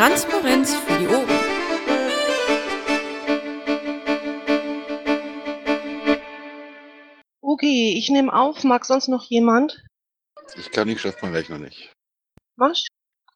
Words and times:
Transparenz 0.00 0.74
für 0.74 0.98
die 0.98 1.06
Ohren. 1.08 1.28
Okay, 7.42 7.92
ich 7.98 8.08
nehme 8.08 8.32
auf. 8.32 8.64
Mag 8.64 8.86
sonst 8.86 9.08
noch 9.08 9.24
jemand? 9.24 9.84
Ich 10.56 10.70
kann 10.70 10.88
nicht, 10.88 11.02
schafft 11.02 11.22
mein 11.22 11.34
Rechner 11.34 11.58
nicht. 11.58 11.92
Marsch, 12.56 12.86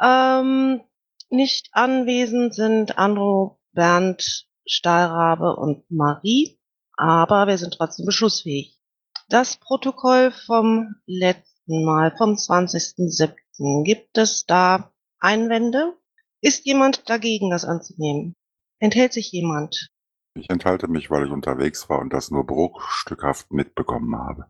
Ähm, 0.00 0.82
nicht 1.30 1.68
anwesend 1.72 2.54
sind 2.54 2.98
Andro, 2.98 3.58
Bernd, 3.72 4.46
Stahlrabe 4.66 5.56
und 5.56 5.90
Marie, 5.90 6.58
aber 6.96 7.46
wir 7.46 7.58
sind 7.58 7.74
trotzdem 7.74 8.06
beschlussfähig. 8.06 8.78
Das 9.28 9.56
Protokoll 9.56 10.30
vom 10.30 10.94
letzten 11.06 11.84
Mal, 11.84 12.14
vom 12.16 12.34
20.07. 12.34 13.84
Gibt 13.84 14.18
es 14.18 14.44
da 14.46 14.92
Einwände? 15.18 15.94
Ist 16.40 16.66
jemand 16.66 17.08
dagegen, 17.08 17.50
das 17.50 17.64
anzunehmen? 17.64 18.36
Enthält 18.78 19.12
sich 19.12 19.32
jemand? 19.32 19.88
Ich 20.34 20.50
enthalte 20.50 20.88
mich, 20.88 21.10
weil 21.10 21.26
ich 21.26 21.32
unterwegs 21.32 21.88
war 21.88 22.00
und 22.00 22.12
das 22.12 22.30
nur 22.30 22.44
bruchstückhaft 22.44 23.52
mitbekommen 23.52 24.16
habe. 24.16 24.46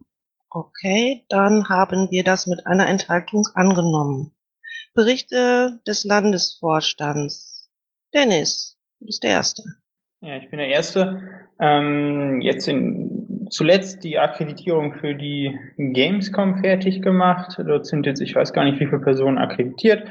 Okay, 0.51 1.25
dann 1.29 1.69
haben 1.69 2.11
wir 2.11 2.25
das 2.25 2.47
mit 2.47 2.67
einer 2.67 2.89
Enthaltung 2.89 3.47
angenommen. 3.55 4.34
Berichte 4.95 5.81
des 5.87 6.05
Landesvorstands. 6.05 7.69
Dennis, 8.15 8.79
du 9.01 9.07
bist 9.07 9.25
der 9.25 9.31
Erste. 9.31 9.65
Ja, 10.21 10.37
ich 10.37 10.49
bin 10.49 10.59
der 10.59 10.69
Erste. 10.69 11.21
Ähm, 11.59 12.41
jetzt 12.41 12.69
in, 12.69 13.49
zuletzt 13.51 14.05
die 14.05 14.19
Akkreditierung 14.19 14.95
für 14.95 15.15
die 15.15 15.59
Gamescom 15.77 16.59
fertig 16.61 17.03
gemacht. 17.03 17.59
Dort 17.59 17.87
sind 17.87 18.07
jetzt, 18.07 18.21
ich 18.21 18.35
weiß 18.35 18.53
gar 18.53 18.65
nicht, 18.65 18.81
wie 18.81 18.87
viele 18.87 19.01
Personen 19.01 19.39
akkreditiert, 19.39 20.05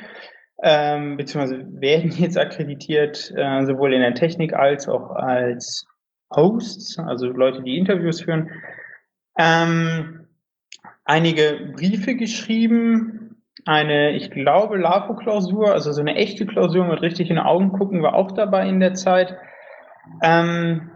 ähm, 0.61 1.17
beziehungsweise 1.17 1.65
werden 1.79 2.11
jetzt 2.17 2.37
akkreditiert, 2.37 3.33
äh, 3.35 3.65
sowohl 3.65 3.93
in 3.93 4.01
der 4.01 4.15
Technik 4.15 4.53
als 4.53 4.87
auch 4.87 5.11
als 5.11 5.87
Hosts, 6.35 6.99
also 6.99 7.27
Leute, 7.27 7.63
die 7.63 7.77
Interviews 7.77 8.21
führen. 8.21 8.51
Ähm, 9.37 10.27
einige 11.05 11.71
Briefe 11.73 12.15
geschrieben, 12.15 13.22
eine, 13.65 14.11
ich 14.11 14.31
glaube, 14.31 14.77
LAFO-Klausur, 14.77 15.71
also 15.71 15.91
so 15.91 16.01
eine 16.01 16.15
echte 16.15 16.45
Klausur 16.45 16.85
mit 16.85 17.01
richtig 17.01 17.29
in 17.29 17.37
die 17.37 17.41
Augen 17.41 17.71
gucken, 17.71 18.03
war 18.03 18.15
auch 18.15 18.31
dabei 18.31 18.67
in 18.67 18.79
der 18.79 18.93
Zeit. 18.93 19.37
Ähm, 20.21 20.91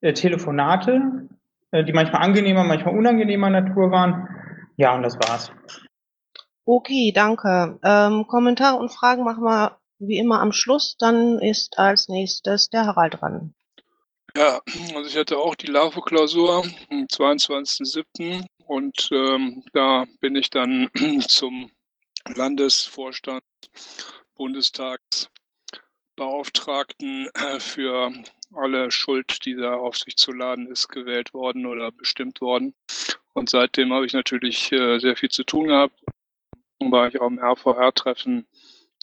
äh, 0.00 0.12
Telefonate, 0.12 1.28
äh, 1.70 1.84
die 1.84 1.92
manchmal 1.92 2.22
angenehmer, 2.22 2.64
manchmal 2.64 2.96
unangenehmer 2.96 3.50
Natur 3.50 3.90
waren. 3.90 4.28
Ja, 4.76 4.94
und 4.94 5.02
das 5.02 5.16
war's. 5.16 5.52
Okay, 6.64 7.12
danke. 7.14 7.78
Ähm, 7.82 8.26
Kommentare 8.26 8.76
und 8.76 8.90
Fragen 8.90 9.24
machen 9.24 9.44
wir 9.44 9.78
wie 9.98 10.18
immer 10.18 10.40
am 10.40 10.52
Schluss. 10.52 10.96
Dann 10.98 11.38
ist 11.38 11.78
als 11.78 12.08
nächstes 12.08 12.70
der 12.70 12.86
Harald 12.86 13.20
dran. 13.20 13.54
Ja, 14.36 14.60
also 14.94 15.08
ich 15.08 15.16
hatte 15.16 15.38
auch 15.38 15.54
die 15.54 15.66
LAFO-Klausur 15.66 16.64
am 16.90 17.04
22.07. 17.06 18.46
Und 18.70 19.10
ähm, 19.10 19.64
da 19.72 20.06
bin 20.20 20.36
ich 20.36 20.48
dann 20.48 20.88
zum 21.26 21.72
Landesvorstand 22.32 23.42
Bundestagsbeauftragten 24.36 27.30
äh, 27.34 27.58
für 27.58 28.12
alle 28.54 28.92
Schuld, 28.92 29.44
die 29.44 29.56
da 29.56 29.74
auf 29.74 29.98
sich 29.98 30.16
zu 30.16 30.30
laden 30.30 30.68
ist, 30.68 30.86
gewählt 30.86 31.34
worden 31.34 31.66
oder 31.66 31.90
bestimmt 31.90 32.40
worden. 32.40 32.76
Und 33.32 33.50
seitdem 33.50 33.92
habe 33.92 34.06
ich 34.06 34.12
natürlich 34.12 34.70
äh, 34.70 35.00
sehr 35.00 35.16
viel 35.16 35.30
zu 35.30 35.42
tun 35.42 35.66
gehabt. 35.66 36.00
War 36.78 37.08
ich 37.08 37.20
auch 37.20 37.26
im 37.26 37.40
RVR-Treffen 37.40 38.46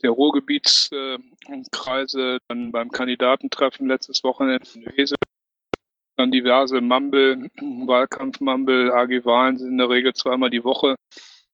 der 0.01 0.11
Ruhrgebietskreise, 0.11 2.35
äh, 2.35 2.39
dann 2.47 2.71
beim 2.71 2.89
Kandidatentreffen 2.89 3.89
letztes 3.89 4.23
Wochenende 4.23 4.65
in 4.75 4.85
Wesel 4.95 5.17
dann 6.17 6.31
diverse 6.31 6.81
Mumble, 6.81 7.49
Wahlkampf-Mumble, 7.61 8.91
AG-Wahlen 8.91 9.57
sind 9.57 9.69
in 9.69 9.77
der 9.77 9.89
Regel 9.89 10.13
zweimal 10.13 10.49
die 10.49 10.63
Woche. 10.63 10.95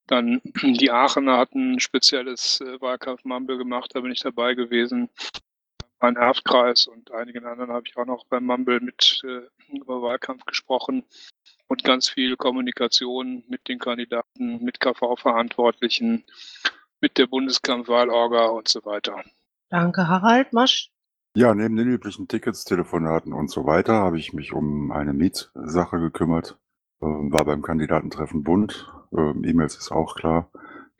Dann 0.07 0.41
die 0.63 0.90
Aachener 0.90 1.38
hatten 1.38 1.74
ein 1.74 1.79
spezielles 1.79 2.62
äh, 2.62 2.81
Wahlkampf-Mumble 2.81 3.57
gemacht, 3.57 3.91
da 3.94 4.00
bin 4.00 4.12
ich 4.12 4.22
dabei 4.22 4.56
gewesen. 4.56 5.09
Mein 6.00 6.16
Erftkreis 6.16 6.88
und 6.88 7.12
einigen 7.12 7.46
anderen 7.46 7.72
habe 7.72 7.85
ich 7.88 7.96
auch 7.96 8.06
noch 8.06 8.25
beim 8.25 8.46
Mumble 8.46 8.79
mit 8.79 9.22
äh, 9.24 9.41
über 9.74 10.01
Wahlkampf 10.01 10.46
gesprochen 10.46 11.03
und 11.68 11.84
ganz 11.84 12.09
viel 12.09 12.35
Kommunikation 12.35 13.44
mit 13.47 13.68
den 13.68 13.80
Kandidaten, 13.80 14.63
mit 14.63 14.80
KV-Verantwortlichen, 14.80 16.25
mit 17.01 17.18
der 17.18 17.28
Bundeskampfwahlorga 17.28 18.47
und 18.47 18.68
so 18.68 18.84
weiter. 18.85 19.24
Danke, 19.69 20.07
Harald 20.07 20.53
Masch. 20.53 20.93
Ja, 21.36 21.56
neben 21.56 21.76
den 21.76 21.88
üblichen 21.88 22.28
Tickets, 22.28 22.64
Telefonaten 22.64 23.34
und 23.34 23.50
so 23.50 23.66
weiter 23.66 23.94
habe 23.94 24.20
ich 24.20 24.34
mich 24.34 24.54
um 24.54 24.92
eine 24.92 25.14
Mietsache 25.14 26.00
gekümmert. 26.00 26.60
Ähm, 27.02 27.34
war 27.34 27.44
beim 27.44 27.64
Kandidatentreffen 27.64 28.44
Bund. 28.44 28.88
Ähm, 29.12 29.44
E-Mails 29.44 29.76
ist 29.76 29.92
auch 29.92 30.16
klar. 30.16 30.52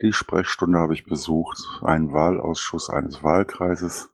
Die 0.02 0.12
Sprechstunde 0.12 0.80
habe 0.80 0.96
ich 0.96 1.06
besucht. 1.06 1.60
Einen 1.84 2.14
Wahlausschuss 2.14 2.90
eines 2.90 3.22
Wahlkreises 3.22 4.12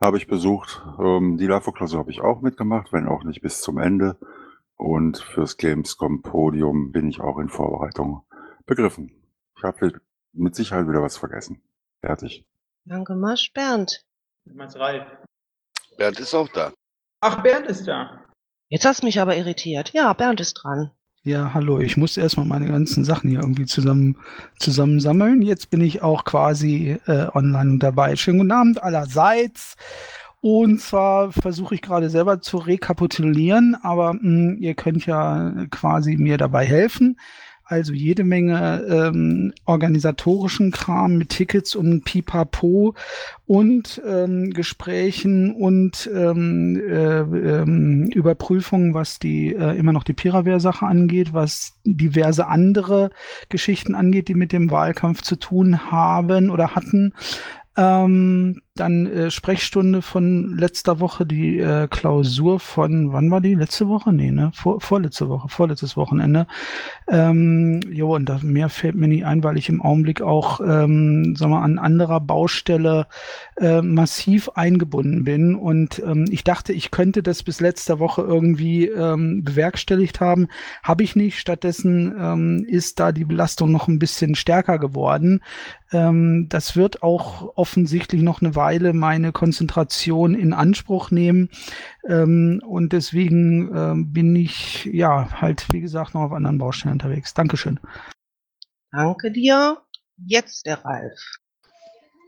habe 0.00 0.16
ich 0.16 0.26
besucht. 0.26 0.82
Ähm, 0.98 1.36
die 1.38 1.46
LAFO-Klausur 1.46 2.00
habe 2.00 2.10
ich 2.10 2.20
auch 2.20 2.40
mitgemacht, 2.40 2.92
wenn 2.92 3.06
auch 3.06 3.22
nicht 3.22 3.40
bis 3.40 3.60
zum 3.60 3.78
Ende. 3.78 4.16
Und 4.74 5.18
fürs 5.18 5.56
Gamescom-Podium 5.56 6.90
bin 6.90 7.08
ich 7.08 7.20
auch 7.20 7.38
in 7.38 7.48
Vorbereitung 7.48 8.24
begriffen. 8.66 9.12
Ich 9.56 9.62
habe 9.62 10.00
mit 10.32 10.56
Sicherheit 10.56 10.88
wieder 10.88 11.00
was 11.00 11.16
vergessen. 11.16 11.62
Fertig. 12.00 12.44
Danke, 12.84 13.14
Masch. 13.14 13.52
Bernd. 13.54 14.04
Meinst 14.46 14.76
Ralf? 14.76 15.06
Bernd 15.96 16.20
ist 16.20 16.34
auch 16.34 16.48
da. 16.48 16.72
Ach, 17.20 17.42
Bernd 17.42 17.66
ist 17.66 17.86
da. 17.86 18.20
Jetzt 18.68 18.84
hast 18.84 19.02
du 19.02 19.06
mich 19.06 19.20
aber 19.20 19.36
irritiert. 19.36 19.92
Ja, 19.92 20.12
Bernd 20.12 20.40
ist 20.40 20.54
dran. 20.54 20.90
Ja, 21.22 21.54
hallo. 21.54 21.80
Ich 21.80 21.96
musste 21.96 22.20
erstmal 22.20 22.46
meine 22.46 22.66
ganzen 22.66 23.04
Sachen 23.04 23.30
hier 23.30 23.40
irgendwie 23.40 23.64
zusammen 23.64 24.18
zusammensammeln. 24.58 25.40
Jetzt 25.40 25.70
bin 25.70 25.80
ich 25.80 26.02
auch 26.02 26.24
quasi 26.24 26.98
äh, 27.06 27.28
online 27.34 27.78
dabei. 27.78 28.16
Schönen 28.16 28.38
guten 28.38 28.52
Abend 28.52 28.82
allerseits. 28.82 29.76
Und 30.42 30.82
zwar 30.82 31.32
versuche 31.32 31.76
ich 31.76 31.80
gerade 31.80 32.10
selber 32.10 32.42
zu 32.42 32.58
rekapitulieren, 32.58 33.74
aber 33.82 34.12
mh, 34.12 34.20
hm, 34.20 34.56
ihr 34.60 34.74
könnt 34.74 35.06
ja 35.06 35.66
quasi 35.70 36.18
mir 36.18 36.36
dabei 36.36 36.66
helfen. 36.66 37.18
Also 37.66 37.94
jede 37.94 38.24
Menge 38.24 38.84
ähm, 38.90 39.54
organisatorischen 39.64 40.70
Kram 40.70 41.16
mit 41.16 41.30
Tickets 41.30 41.74
und 41.74 42.04
Pipapo 42.04 42.94
und 43.46 44.02
ähm, 44.06 44.50
Gesprächen 44.50 45.54
und 45.54 46.10
ähm, 46.14 46.76
äh, 46.76 47.20
ähm, 47.20 48.10
Überprüfungen, 48.12 48.92
was 48.92 49.18
die 49.18 49.54
äh, 49.54 49.78
immer 49.78 49.94
noch 49.94 50.04
die 50.04 50.12
Pirawehr-Sache 50.12 50.84
angeht, 50.84 51.32
was 51.32 51.78
diverse 51.84 52.48
andere 52.48 53.10
Geschichten 53.48 53.94
angeht, 53.94 54.28
die 54.28 54.34
mit 54.34 54.52
dem 54.52 54.70
Wahlkampf 54.70 55.22
zu 55.22 55.36
tun 55.36 55.90
haben 55.90 56.50
oder 56.50 56.74
hatten. 56.74 57.14
Ähm, 57.76 58.60
dann 58.76 59.06
äh, 59.06 59.30
Sprechstunde 59.30 60.02
von 60.02 60.56
letzter 60.58 60.98
Woche, 60.98 61.24
die 61.24 61.60
äh, 61.60 61.86
Klausur 61.88 62.58
von, 62.58 63.12
wann 63.12 63.30
war 63.30 63.40
die? 63.40 63.54
Letzte 63.54 63.88
Woche? 63.88 64.12
Nee, 64.12 64.32
ne? 64.32 64.50
Vor, 64.52 64.80
vorletzte 64.80 65.28
Woche, 65.28 65.48
vorletztes 65.48 65.96
Wochenende. 65.96 66.48
Ähm, 67.08 67.80
jo, 67.88 68.16
und 68.16 68.28
da 68.28 68.40
mehr 68.42 68.68
fällt 68.68 68.96
mir 68.96 69.06
nicht 69.06 69.26
ein, 69.26 69.44
weil 69.44 69.58
ich 69.58 69.68
im 69.68 69.80
Augenblick 69.80 70.22
auch, 70.22 70.60
ähm, 70.60 71.36
sagen 71.36 71.52
wir, 71.52 71.62
an 71.62 71.78
anderer 71.78 72.20
Baustelle 72.20 73.06
äh, 73.56 73.80
massiv 73.80 74.48
eingebunden 74.50 75.22
bin. 75.22 75.54
Und 75.54 76.02
ähm, 76.04 76.26
ich 76.30 76.42
dachte, 76.42 76.72
ich 76.72 76.90
könnte 76.90 77.22
das 77.22 77.44
bis 77.44 77.60
letzter 77.60 78.00
Woche 78.00 78.22
irgendwie 78.22 78.86
ähm, 78.86 79.44
bewerkstelligt 79.44 80.20
haben. 80.20 80.48
Habe 80.82 81.04
ich 81.04 81.14
nicht. 81.14 81.38
Stattdessen 81.38 82.12
ähm, 82.18 82.64
ist 82.68 82.98
da 82.98 83.12
die 83.12 83.24
Belastung 83.24 83.70
noch 83.70 83.86
ein 83.86 84.00
bisschen 84.00 84.34
stärker 84.34 84.80
geworden. 84.80 85.42
Ähm, 85.94 86.48
das 86.48 86.76
wird 86.76 87.02
auch 87.02 87.56
offensichtlich 87.56 88.20
noch 88.20 88.42
eine 88.42 88.54
Weile 88.56 88.92
meine 88.92 89.32
Konzentration 89.32 90.34
in 90.34 90.52
Anspruch 90.52 91.10
nehmen. 91.10 91.48
Ähm, 92.08 92.60
und 92.66 92.92
deswegen 92.92 93.74
ähm, 93.74 94.12
bin 94.12 94.34
ich 94.34 94.84
ja 94.86 95.40
halt, 95.40 95.66
wie 95.72 95.80
gesagt, 95.80 96.14
noch 96.14 96.22
auf 96.22 96.32
anderen 96.32 96.58
Baustellen 96.58 96.94
unterwegs. 96.94 97.32
Dankeschön. 97.32 97.80
Danke 98.90 99.30
dir. 99.30 99.78
Jetzt 100.26 100.66
der 100.66 100.84
Ralf. 100.84 101.20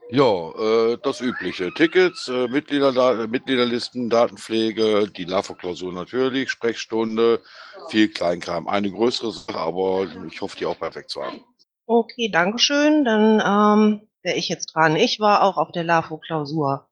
Ja, 0.08 0.50
äh, 0.92 0.98
das 1.02 1.20
Übliche. 1.20 1.74
Tickets, 1.74 2.28
äh, 2.28 2.46
Mitglieder, 2.46 3.26
Mitgliederlisten, 3.26 4.08
Datenpflege, 4.08 5.08
die 5.08 5.24
LAFO-Klausur 5.24 5.92
natürlich, 5.92 6.50
Sprechstunde, 6.50 7.42
viel 7.88 8.08
Kleinkram. 8.08 8.68
Eine 8.68 8.90
größere 8.90 9.32
Sache, 9.32 9.58
aber 9.58 10.06
ich 10.30 10.40
hoffe, 10.40 10.56
die 10.56 10.66
auch 10.66 10.78
perfekt 10.78 11.10
zu 11.10 11.22
haben. 11.22 11.40
Okay, 11.86 12.28
Dankeschön. 12.30 13.04
Dann 13.04 13.40
ähm, 13.40 14.08
wäre 14.22 14.36
ich 14.36 14.48
jetzt 14.48 14.74
dran. 14.74 14.96
Ich 14.96 15.20
war 15.20 15.42
auch 15.42 15.56
auf 15.56 15.70
der 15.70 15.84
LAFO-Klausur. 15.84 16.88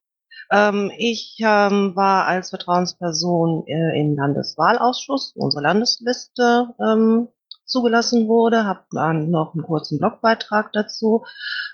Ähm, 0.50 0.92
ich 0.96 1.36
ähm, 1.40 1.96
war 1.96 2.26
als 2.26 2.50
Vertrauensperson 2.50 3.66
äh, 3.66 4.00
im 4.00 4.14
Landeswahlausschuss, 4.16 5.32
unsere 5.36 5.62
Landesliste 5.62 6.68
ähm, 6.80 7.28
zugelassen 7.64 8.28
wurde, 8.28 8.66
habe 8.66 8.84
dann 8.92 9.30
noch 9.30 9.54
einen 9.54 9.64
kurzen 9.64 9.98
Blogbeitrag 9.98 10.72
dazu 10.72 11.24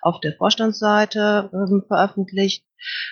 auf 0.01 0.21
der 0.21 0.35
Vorstandsseite 0.35 1.51
ähm, 1.53 1.85
veröffentlicht, 1.87 2.65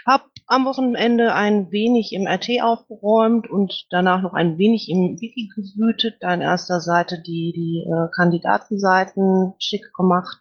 habe 0.06 0.24
am 0.48 0.64
Wochenende 0.64 1.34
ein 1.34 1.70
wenig 1.70 2.12
im 2.12 2.26
RT 2.26 2.62
aufgeräumt 2.62 3.48
und 3.50 3.86
danach 3.90 4.22
noch 4.22 4.32
ein 4.32 4.56
wenig 4.56 4.88
im 4.88 5.20
Wiki 5.20 5.50
gewütet, 5.54 6.16
da 6.20 6.28
an 6.28 6.40
erster 6.40 6.80
Seite 6.80 7.20
die, 7.20 7.52
die 7.54 7.86
äh, 7.86 8.08
Kandidatenseiten 8.16 9.54
schick 9.58 9.92
gemacht. 9.94 10.38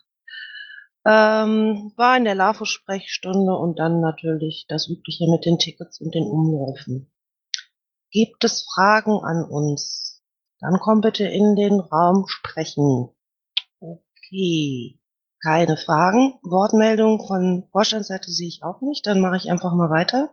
Ähm, 1.05 1.91
war 1.97 2.17
in 2.17 2.23
der 2.23 2.35
LAFO-Sprechstunde 2.35 3.53
und 3.53 3.79
dann 3.79 3.99
natürlich 3.99 4.65
das 4.67 4.89
Übliche 4.89 5.29
mit 5.29 5.45
den 5.45 5.59
Tickets 5.59 5.99
und 5.99 6.15
den 6.15 6.25
Umläufen. 6.25 7.11
Gibt 8.09 8.45
es 8.45 8.63
Fragen 8.73 9.19
an 9.23 9.43
uns? 9.43 10.23
Dann 10.61 10.79
komm 10.79 11.01
bitte 11.01 11.25
in 11.25 11.55
den 11.55 11.81
Raum 11.81 12.25
sprechen. 12.27 13.09
Okay. 13.79 14.99
Keine 15.43 15.77
Fragen. 15.77 16.33
Wortmeldung 16.43 17.25
von 17.25 17.67
Vorstandsseite 17.71 18.31
sehe 18.31 18.47
ich 18.47 18.63
auch 18.63 18.81
nicht. 18.81 19.05
Dann 19.05 19.19
mache 19.19 19.37
ich 19.37 19.51
einfach 19.51 19.73
mal 19.73 19.89
weiter. 19.89 20.31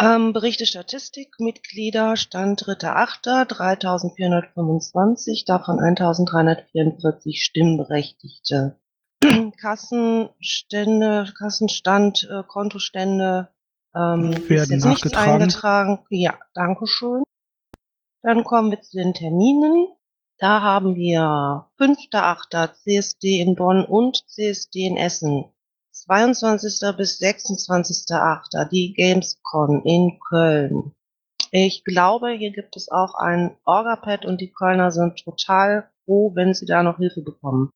Ähm, 0.00 0.32
Berichte 0.32 0.66
Statistik, 0.66 1.38
Mitglieder, 1.38 2.16
Stand 2.16 2.62
3.8. 2.62 3.46
3425, 3.46 5.44
davon 5.46 5.78
1344 5.80 7.42
Stimmberechtigte. 7.42 8.78
Kassenstände, 9.60 11.32
Kassenstand, 11.38 12.28
äh, 12.30 12.42
Kontostände 12.46 13.48
ähm, 13.94 14.32
ist 14.32 14.50
Werden 14.50 14.72
jetzt 14.72 14.84
nichts 14.84 15.04
nachgetragen. 15.04 15.32
eingetragen. 15.32 15.98
Ja, 16.10 16.34
danke 16.52 16.86
schön. 16.86 17.22
Dann 18.22 18.44
kommen 18.44 18.70
wir 18.70 18.82
zu 18.82 18.98
den 18.98 19.14
Terminen. 19.14 19.88
Da 20.38 20.60
haben 20.60 20.96
wir 20.96 21.66
5.8. 21.78 22.74
CSD 22.74 23.40
in 23.40 23.54
Bonn 23.54 23.84
und 23.84 24.22
CSD 24.28 24.86
in 24.86 24.96
Essen. 24.98 25.46
22. 25.92 26.94
bis 26.96 27.18
26.8. 27.20 28.68
die 28.68 28.92
Gamescom 28.92 29.82
in 29.84 30.18
Köln. 30.28 30.92
Ich 31.52 31.84
glaube, 31.84 32.32
hier 32.32 32.50
gibt 32.50 32.76
es 32.76 32.90
auch 32.90 33.14
ein 33.14 33.56
Orgapad 33.64 34.26
und 34.26 34.42
die 34.42 34.52
Kölner 34.52 34.90
sind 34.90 35.24
total 35.24 35.88
froh, 36.04 36.32
wenn 36.34 36.52
sie 36.52 36.66
da 36.66 36.82
noch 36.82 36.98
Hilfe 36.98 37.22
bekommen. 37.22 37.70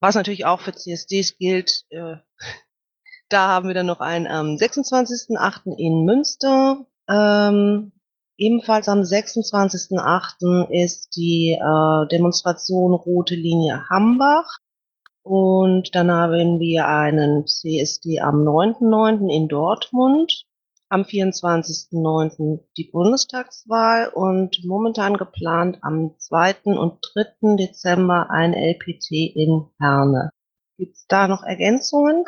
Was 0.00 0.16
natürlich 0.16 0.44
auch 0.44 0.60
für 0.60 0.74
CSDs 0.74 1.38
gilt, 1.38 1.84
äh, 1.90 2.16
da 3.28 3.48
haben 3.48 3.68
wir 3.68 3.74
dann 3.74 3.86
noch 3.86 4.00
einen 4.00 4.26
am 4.26 4.56
26.8. 4.56 5.76
in 5.76 6.04
Münster. 6.04 6.84
Ähm, 7.08 7.92
Ebenfalls 8.38 8.88
am 8.88 9.00
26.08. 9.00 10.68
ist 10.70 11.16
die 11.16 11.52
äh, 11.52 12.08
Demonstration 12.08 12.94
Rote 12.94 13.34
Linie 13.34 13.88
Hambach. 13.90 14.58
Und 15.22 15.94
dann 15.94 16.10
haben 16.10 16.58
wir 16.58 16.88
einen 16.88 17.46
CSD 17.46 18.20
am 18.20 18.42
9.9. 18.42 19.32
in 19.32 19.48
Dortmund, 19.48 20.46
am 20.88 21.02
24.9. 21.02 22.60
die 22.76 22.90
Bundestagswahl 22.90 24.08
und 24.08 24.64
momentan 24.64 25.16
geplant 25.16 25.78
am 25.82 26.18
2. 26.18 26.76
und 26.76 26.98
3. 27.14 27.56
Dezember 27.56 28.30
ein 28.30 28.52
LPT 28.52 29.12
in 29.12 29.66
Herne. 29.78 30.30
Gibt 30.76 30.96
es 30.96 31.06
da 31.06 31.28
noch 31.28 31.44
Ergänzungen? 31.44 32.24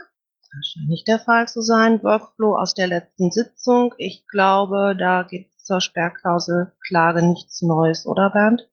Das 0.56 0.66
scheint 0.68 0.88
nicht 0.88 1.08
der 1.08 1.18
Fall 1.18 1.48
zu 1.48 1.62
sein. 1.62 2.00
Workflow 2.04 2.56
aus 2.56 2.74
der 2.74 2.86
letzten 2.86 3.32
Sitzung. 3.32 3.92
Ich 3.98 4.24
glaube, 4.28 4.94
da 4.96 5.24
gibt 5.24 5.53
zur 5.64 5.80
Sperrklausel 5.80 6.72
Klage 6.86 7.26
nichts 7.26 7.62
Neues, 7.62 8.06
oder 8.06 8.30
Bernd? 8.30 8.68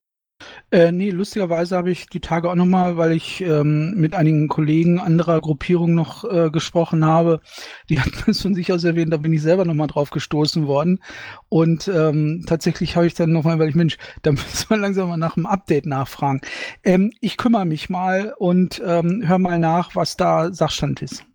Äh, 0.72 0.92
nee, 0.92 1.10
lustigerweise 1.10 1.76
habe 1.76 1.92
ich 1.92 2.08
die 2.08 2.20
Tage 2.20 2.50
auch 2.50 2.56
nochmal, 2.56 2.98
weil 2.98 3.12
ich 3.12 3.42
ähm, 3.42 3.94
mit 3.96 4.16
einigen 4.16 4.48
Kollegen 4.48 5.00
anderer 5.00 5.42
Gruppierungen 5.42 5.96
noch 5.96 6.24
äh, 6.24 6.50
gesprochen 6.50 7.06
habe, 7.06 7.42
die 7.90 8.00
hatten 8.02 8.32
es 8.32 8.42
von 8.42 8.56
sich 8.56 8.72
aus 8.72 8.84
erwähnt, 8.84 9.12
da 9.12 9.18
bin 9.18 9.34
ich 9.34 9.42
selber 9.42 9.66
nochmal 9.66 9.88
drauf 9.88 10.10
gestoßen 10.10 10.68
worden. 10.68 11.00
Und 11.50 11.88
ähm, 11.88 12.44
tatsächlich 12.48 12.96
habe 12.96 13.08
ich 13.08 13.14
dann 13.14 13.32
nochmal, 13.32 13.60
weil 13.60 13.70
ich, 13.70 13.76
Mensch, 13.76 13.98
da 14.22 14.32
müssen 14.32 14.70
wir 14.70 14.78
langsam 14.78 15.10
mal 15.10 15.18
nach 15.18 15.38
einem 15.38 15.46
Update 15.46 15.86
nachfragen. 15.86 16.42
Ähm, 16.84 17.12
ich 17.22 17.38
kümmere 17.38 17.66
mich 17.66 17.90
mal 17.90 18.34
und 18.38 18.82
ähm, 18.86 19.28
höre 19.28 19.40
mal 19.40 19.60
nach, 19.60 19.96
was 19.96 20.18
da 20.18 20.54
Sachstand 20.54 21.02
ist. 21.02 21.26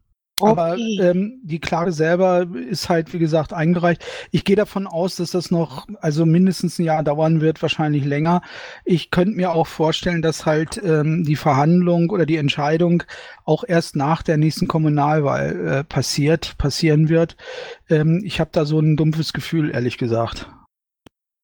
Aber 0.40 0.72
Okay. 0.72 0.98
ähm, 1.00 1.40
die 1.42 1.60
Klage 1.60 1.92
selber 1.92 2.46
ist 2.68 2.88
halt, 2.90 3.14
wie 3.14 3.18
gesagt, 3.18 3.54
eingereicht. 3.54 4.04
Ich 4.32 4.44
gehe 4.44 4.56
davon 4.56 4.86
aus, 4.86 5.16
dass 5.16 5.30
das 5.30 5.50
noch, 5.50 5.86
also 6.00 6.26
mindestens 6.26 6.78
ein 6.78 6.84
Jahr 6.84 7.02
dauern 7.02 7.40
wird, 7.40 7.62
wahrscheinlich 7.62 8.04
länger. 8.04 8.42
Ich 8.84 9.10
könnte 9.10 9.34
mir 9.36 9.52
auch 9.52 9.66
vorstellen, 9.66 10.20
dass 10.20 10.44
halt 10.44 10.78
ähm, 10.84 11.24
die 11.24 11.36
Verhandlung 11.36 12.10
oder 12.10 12.26
die 12.26 12.36
Entscheidung 12.36 13.02
auch 13.44 13.64
erst 13.66 13.96
nach 13.96 14.22
der 14.22 14.36
nächsten 14.36 14.68
Kommunalwahl 14.68 15.66
äh, 15.66 15.84
passiert, 15.84 16.58
passieren 16.58 17.08
wird. 17.08 17.36
Ähm, 17.88 18.22
ich 18.24 18.38
habe 18.38 18.50
da 18.52 18.66
so 18.66 18.78
ein 18.78 18.96
dumpfes 18.96 19.32
Gefühl, 19.32 19.70
ehrlich 19.70 19.96
gesagt. 19.96 20.50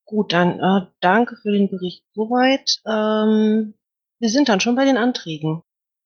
Gut, 0.04 0.34
dann 0.34 0.60
äh, 0.60 0.86
danke 1.00 1.36
für 1.40 1.52
den 1.52 1.70
Bericht 1.70 2.04
soweit. 2.12 2.80
Ähm, 2.86 3.72
wir 4.18 4.28
sind 4.28 4.50
dann 4.50 4.60
schon 4.60 4.76
bei 4.76 4.84
den 4.84 4.98
Anträgen. 4.98 5.62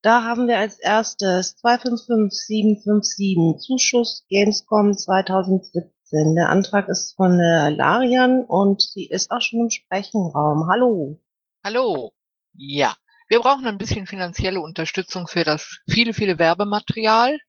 Da 0.07 0.23
haben 0.23 0.47
wir 0.47 0.59
als 0.59 0.79
erstes 0.79 1.57
255757 1.57 3.59
Zuschuss 3.59 4.25
Gamescom 4.31 4.97
2017. 4.97 6.37
Der 6.37 6.49
Antrag 6.49 6.89
ist 6.89 7.17
von 7.17 7.37
Larian 7.37 8.45
und 8.45 8.81
sie 8.81 9.09
ist 9.09 9.33
auch 9.33 9.41
schon 9.41 9.63
im 9.63 9.71
Sprechenraum. 9.71 10.69
Hallo. 10.71 11.21
Hallo. 11.65 12.13
Ja, 12.53 12.95
wir 13.27 13.41
brauchen 13.41 13.67
ein 13.67 13.79
bisschen 13.79 14.07
finanzielle 14.07 14.61
Unterstützung 14.61 15.27
für 15.27 15.43
das 15.43 15.81
viele, 15.89 16.15
viele 16.15 16.39
Werbematerial, 16.39 17.41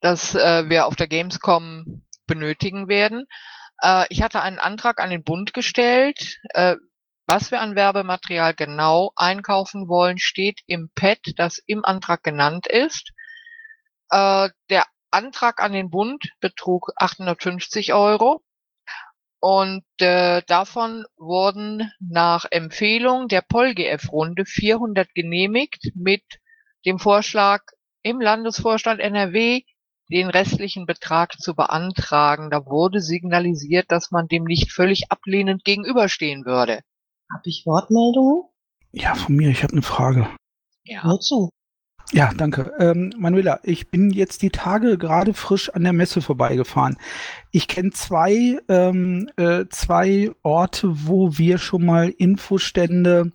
das 0.00 0.34
äh, 0.34 0.70
wir 0.70 0.86
auf 0.86 0.96
der 0.96 1.08
Gamescom 1.08 2.02
benötigen 2.26 2.88
werden. 2.88 3.26
Äh, 3.82 4.06
ich 4.08 4.22
hatte 4.22 4.40
einen 4.40 4.58
Antrag 4.58 5.00
an 5.00 5.10
den 5.10 5.22
Bund 5.22 5.52
gestellt. 5.52 6.38
Äh, 6.54 6.76
was 7.26 7.50
wir 7.50 7.60
an 7.60 7.74
Werbematerial 7.74 8.54
genau 8.54 9.12
einkaufen 9.16 9.88
wollen, 9.88 10.18
steht 10.18 10.60
im 10.66 10.90
Pad, 10.94 11.18
das 11.36 11.58
im 11.66 11.84
Antrag 11.84 12.22
genannt 12.22 12.66
ist. 12.66 13.12
Äh, 14.10 14.50
der 14.70 14.86
Antrag 15.10 15.62
an 15.62 15.72
den 15.72 15.90
Bund 15.90 16.28
betrug 16.40 16.90
850 16.96 17.94
Euro. 17.94 18.42
Und 19.40 19.84
äh, 20.00 20.42
davon 20.46 21.04
wurden 21.16 21.90
nach 22.00 22.46
Empfehlung 22.50 23.28
der 23.28 23.42
PolGF-Runde 23.42 24.46
400 24.46 25.14
genehmigt 25.14 25.92
mit 25.94 26.22
dem 26.86 26.98
Vorschlag 26.98 27.62
im 28.02 28.20
Landesvorstand 28.20 29.00
NRW 29.00 29.62
den 30.10 30.28
restlichen 30.28 30.86
Betrag 30.86 31.34
zu 31.38 31.54
beantragen. 31.54 32.50
Da 32.50 32.66
wurde 32.66 33.00
signalisiert, 33.00 33.90
dass 33.90 34.10
man 34.10 34.28
dem 34.28 34.44
nicht 34.44 34.72
völlig 34.72 35.10
ablehnend 35.10 35.64
gegenüberstehen 35.64 36.44
würde. 36.44 36.80
Habe 37.32 37.42
ich 37.44 37.64
Wortmeldungen? 37.66 38.44
Ja, 38.92 39.14
von 39.14 39.34
mir, 39.34 39.50
ich 39.50 39.62
habe 39.62 39.72
eine 39.72 39.82
Frage. 39.82 40.28
Ja. 40.84 41.06
Nur 41.06 41.20
zu. 41.20 41.50
Ja, 42.12 42.32
danke. 42.36 42.72
Ähm, 42.78 43.12
Manuela, 43.18 43.60
ich 43.62 43.90
bin 43.90 44.10
jetzt 44.10 44.42
die 44.42 44.50
Tage 44.50 44.98
gerade 44.98 45.34
frisch 45.34 45.70
an 45.70 45.82
der 45.82 45.92
Messe 45.92 46.20
vorbeigefahren. 46.20 46.96
Ich 47.50 47.66
kenne 47.66 47.90
zwei, 47.90 48.58
ähm, 48.68 49.30
äh, 49.36 49.64
zwei 49.70 50.30
Orte, 50.42 51.06
wo 51.06 51.38
wir 51.38 51.58
schon 51.58 51.86
mal 51.86 52.10
Infostände 52.10 53.32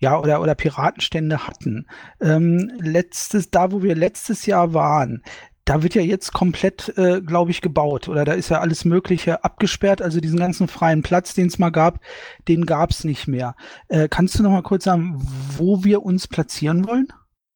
ja, 0.00 0.18
oder, 0.18 0.40
oder 0.40 0.54
Piratenstände 0.54 1.46
hatten. 1.46 1.86
Ähm, 2.20 2.72
letztes, 2.78 3.50
da 3.50 3.70
wo 3.70 3.82
wir 3.82 3.94
letztes 3.94 4.46
Jahr 4.46 4.74
waren, 4.74 5.22
da 5.70 5.84
wird 5.84 5.94
ja 5.94 6.02
jetzt 6.02 6.32
komplett, 6.32 6.92
äh, 6.98 7.20
glaube 7.20 7.52
ich, 7.52 7.60
gebaut. 7.60 8.08
Oder 8.08 8.24
da 8.24 8.32
ist 8.32 8.48
ja 8.48 8.58
alles 8.58 8.84
Mögliche 8.84 9.44
abgesperrt. 9.44 10.02
Also 10.02 10.20
diesen 10.20 10.40
ganzen 10.40 10.66
freien 10.66 11.02
Platz, 11.02 11.34
den 11.34 11.46
es 11.46 11.60
mal 11.60 11.70
gab, 11.70 12.00
den 12.48 12.66
gab 12.66 12.90
es 12.90 13.04
nicht 13.04 13.28
mehr. 13.28 13.54
Äh, 13.86 14.08
kannst 14.08 14.36
du 14.36 14.42
noch 14.42 14.50
mal 14.50 14.62
kurz 14.62 14.82
sagen, 14.82 15.14
wo 15.56 15.84
wir 15.84 16.02
uns 16.02 16.26
platzieren 16.26 16.88
wollen? 16.88 17.06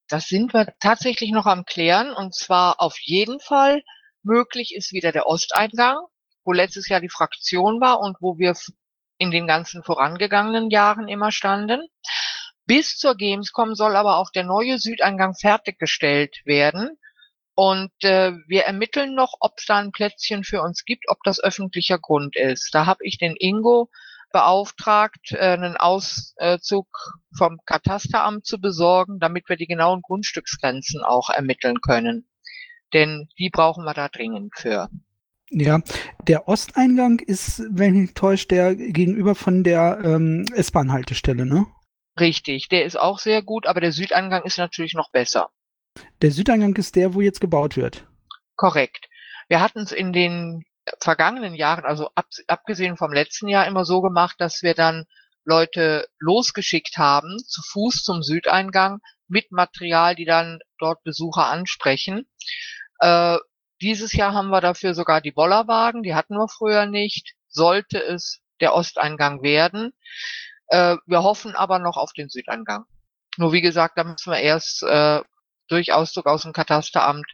Das 0.09 0.29
sind 0.29 0.55
wir 0.55 0.75
tatsächlich 0.79 1.33
noch 1.33 1.47
am 1.47 1.65
Klären 1.65 2.13
und 2.13 2.37
zwar 2.37 2.81
auf 2.81 2.97
jeden 3.01 3.41
Fall 3.41 3.83
Möglich 4.25 4.75
ist 4.75 4.93
wieder 4.93 5.13
der 5.13 5.27
Osteingang, 5.27 5.99
wo 6.45 6.53
letztes 6.53 6.89
Jahr 6.89 7.01
die 7.01 7.11
Fraktion 7.11 7.81
war 7.81 8.01
und 8.01 8.17
wo 8.21 8.39
wir 8.39 8.55
in 9.19 9.31
den 9.31 9.47
ganzen 9.47 9.83
vorangegangenen 9.83 10.71
Jahren 10.71 11.09
immer 11.09 11.31
standen. 11.31 11.87
Bis 12.65 12.97
zur 12.97 13.17
Gamescom 13.17 13.75
soll 13.75 13.97
aber 13.97 14.17
auch 14.17 14.31
der 14.31 14.45
neue 14.45 14.79
Südeingang 14.79 15.35
fertiggestellt 15.35 16.41
werden. 16.45 16.97
Und 17.55 17.93
äh, 18.03 18.33
wir 18.49 18.65
ermitteln 18.65 19.15
noch, 19.15 19.35
ob 19.41 19.55
es 19.59 19.67
da 19.67 19.79
ein 19.79 19.93
Plätzchen 19.93 20.43
für 20.43 20.61
uns 20.61 20.85
gibt, 20.85 21.05
ob 21.09 21.19
das 21.25 21.39
öffentlicher 21.41 21.99
Grund 21.99 22.37
ist. 22.37 22.75
Da 22.75 22.87
habe 22.87 23.05
ich 23.05 23.19
den 23.19 23.37
Ingo 23.37 23.91
beauftragt, 24.33 25.31
äh, 25.31 25.39
einen 25.39 25.77
Auszug 25.77 26.89
vom 27.37 27.59
Katasteramt 27.65 28.45
zu 28.45 28.61
besorgen, 28.61 29.21
damit 29.21 29.49
wir 29.49 29.57
die 29.57 29.69
genauen 29.69 30.03
Grundstücksgrenzen 30.03 31.03
auch 31.05 31.31
ermitteln 31.31 31.81
können. 31.81 32.29
Denn 32.93 33.29
die 33.39 33.51
brauchen 33.51 33.85
wir 33.85 33.95
da 33.95 34.09
dringend 34.09 34.53
für. 34.57 34.89
Ja, 35.51 35.81
der 36.27 36.49
Osteingang 36.49 37.21
ist, 37.21 37.63
wenn 37.71 37.95
ich 37.95 38.01
mich 38.01 38.15
täusche, 38.15 38.49
der 38.49 38.75
gegenüber 38.75 39.37
von 39.37 39.63
der 39.63 40.01
ähm, 40.03 40.47
S-Bahn-Haltestelle, 40.53 41.47
ne? 41.47 41.67
Richtig, 42.19 42.69
der 42.69 42.85
ist 42.85 42.99
auch 42.99 43.21
sehr 43.21 43.43
gut, 43.43 43.67
aber 43.67 43.81
der 43.81 43.93
Südeingang 43.93 44.43
ist 44.45 44.59
natürlich 44.59 44.95
noch 44.95 45.11
besser. 45.11 45.51
Der 46.23 46.31
Südeingang 46.31 46.75
ist 46.77 46.97
der, 46.97 47.15
wo 47.15 47.21
jetzt 47.21 47.41
gebaut 47.41 47.77
wird. 47.77 48.07
Korrekt. 48.57 49.09
Wir 49.49 49.61
hatten 49.61 49.81
es 49.81 49.93
in 49.93 50.13
den 50.13 50.65
vergangenen 51.01 51.55
Jahren, 51.55 51.85
also 51.85 52.11
ab, 52.15 52.27
abgesehen 52.47 52.97
vom 52.97 53.13
letzten 53.13 53.49
Jahr, 53.49 53.67
immer 53.67 53.85
so 53.85 54.01
gemacht, 54.01 54.37
dass 54.39 54.63
wir 54.63 54.75
dann 54.75 55.05
Leute 55.45 56.09
losgeschickt 56.19 56.97
haben, 56.97 57.39
zu 57.47 57.63
Fuß 57.73 58.03
zum 58.03 58.23
Südeingang 58.23 59.01
mit 59.29 59.53
Material, 59.53 60.15
die 60.15 60.25
dann 60.25 60.61
dort 60.79 61.03
Besucher 61.03 61.47
ansprechen. 61.47 62.27
Äh, 63.01 63.39
dieses 63.81 64.13
Jahr 64.13 64.33
haben 64.33 64.49
wir 64.49 64.61
dafür 64.61 64.95
sogar 64.95 65.21
die 65.21 65.33
Bollerwagen, 65.33 66.03
die 66.03 66.15
hatten 66.15 66.35
wir 66.35 66.49
früher 66.49 66.87
nicht. 66.87 67.35
Sollte 67.49 68.03
es 68.03 68.41
der 68.61 68.75
Osteingang 68.75 69.43
werden. 69.43 69.93
Äh, 70.69 70.97
wir 71.07 71.23
hoffen 71.23 71.55
aber 71.55 71.79
noch 71.79 71.97
auf 71.97 72.13
den 72.13 72.29
Südeingang. 72.29 72.85
Nur 73.37 73.53
wie 73.53 73.61
gesagt, 73.61 73.99
da 73.99 74.05
müssen 74.05 74.33
wir 74.33 74.39
erst 74.39 74.83
äh, 74.83 75.21
durch 75.69 75.93
Auszug 75.93 76.27
aus 76.27 76.43
dem 76.43 76.53
Katasteramt 76.53 77.27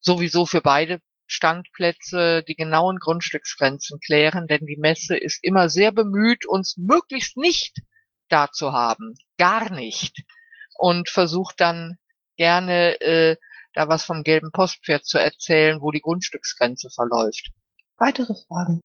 sowieso 0.00 0.46
für 0.46 0.60
beide 0.60 1.00
Standplätze 1.26 2.44
die 2.46 2.54
genauen 2.54 2.98
Grundstücksgrenzen 2.98 3.98
klären, 4.00 4.46
denn 4.46 4.64
die 4.66 4.76
Messe 4.76 5.16
ist 5.16 5.42
immer 5.42 5.68
sehr 5.68 5.92
bemüht, 5.92 6.46
uns 6.46 6.76
möglichst 6.76 7.36
nicht 7.36 7.78
da 8.28 8.50
zu 8.52 8.72
haben. 8.72 9.14
Gar 9.38 9.72
nicht. 9.72 10.22
Und 10.78 11.08
versucht 11.08 11.60
dann 11.60 11.98
gerne 12.36 13.00
äh, 13.00 13.36
da 13.72 13.88
was 13.88 14.04
vom 14.04 14.22
gelben 14.22 14.52
Postpferd 14.52 15.04
zu 15.04 15.18
erzählen, 15.18 15.80
wo 15.80 15.90
die 15.90 16.00
Grundstücksgrenze 16.00 16.90
verläuft. 16.90 17.50
Weitere 17.98 18.34
Fragen? 18.46 18.80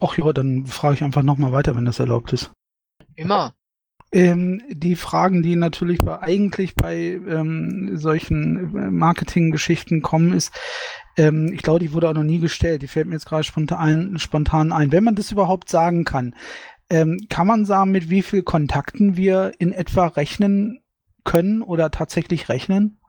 Ach 0.00 0.16
ja, 0.16 0.32
dann 0.32 0.66
frage 0.66 0.96
ich 0.96 1.02
einfach 1.02 1.22
nochmal 1.22 1.52
weiter, 1.52 1.76
wenn 1.76 1.84
das 1.84 1.98
erlaubt 1.98 2.32
ist. 2.32 2.50
Immer. 3.14 3.54
Ähm, 4.12 4.62
die 4.68 4.96
Fragen, 4.96 5.42
die 5.42 5.56
natürlich 5.56 5.98
bei, 5.98 6.20
eigentlich 6.20 6.74
bei 6.74 6.96
ähm, 6.96 7.96
solchen 7.96 8.76
äh, 8.76 8.90
Marketinggeschichten 8.90 10.02
kommen, 10.02 10.34
ist, 10.34 10.52
ähm, 11.16 11.50
ich 11.52 11.62
glaube, 11.62 11.80
die 11.80 11.94
wurde 11.94 12.10
auch 12.10 12.14
noch 12.14 12.22
nie 12.22 12.38
gestellt. 12.38 12.82
Die 12.82 12.88
fällt 12.88 13.06
mir 13.06 13.14
jetzt 13.14 13.26
gerade 13.26 13.44
spontan, 13.44 14.18
spontan 14.18 14.70
ein. 14.70 14.92
Wenn 14.92 15.04
man 15.04 15.14
das 15.14 15.32
überhaupt 15.32 15.70
sagen 15.70 16.04
kann, 16.04 16.34
ähm, 16.90 17.26
kann 17.30 17.46
man 17.46 17.64
sagen, 17.64 17.90
mit 17.90 18.10
wie 18.10 18.22
viel 18.22 18.42
Kontakten 18.42 19.16
wir 19.16 19.52
in 19.58 19.72
etwa 19.72 20.08
rechnen 20.08 20.82
können 21.24 21.62
oder 21.62 21.90
tatsächlich 21.90 22.50
rechnen? 22.50 23.00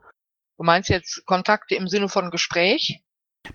Du 0.57 0.63
meinst 0.63 0.89
jetzt 0.89 1.25
Kontakte 1.25 1.75
im 1.75 1.89
Sinne 1.89 2.07
von 2.07 2.31
Gespräch? 2.31 3.03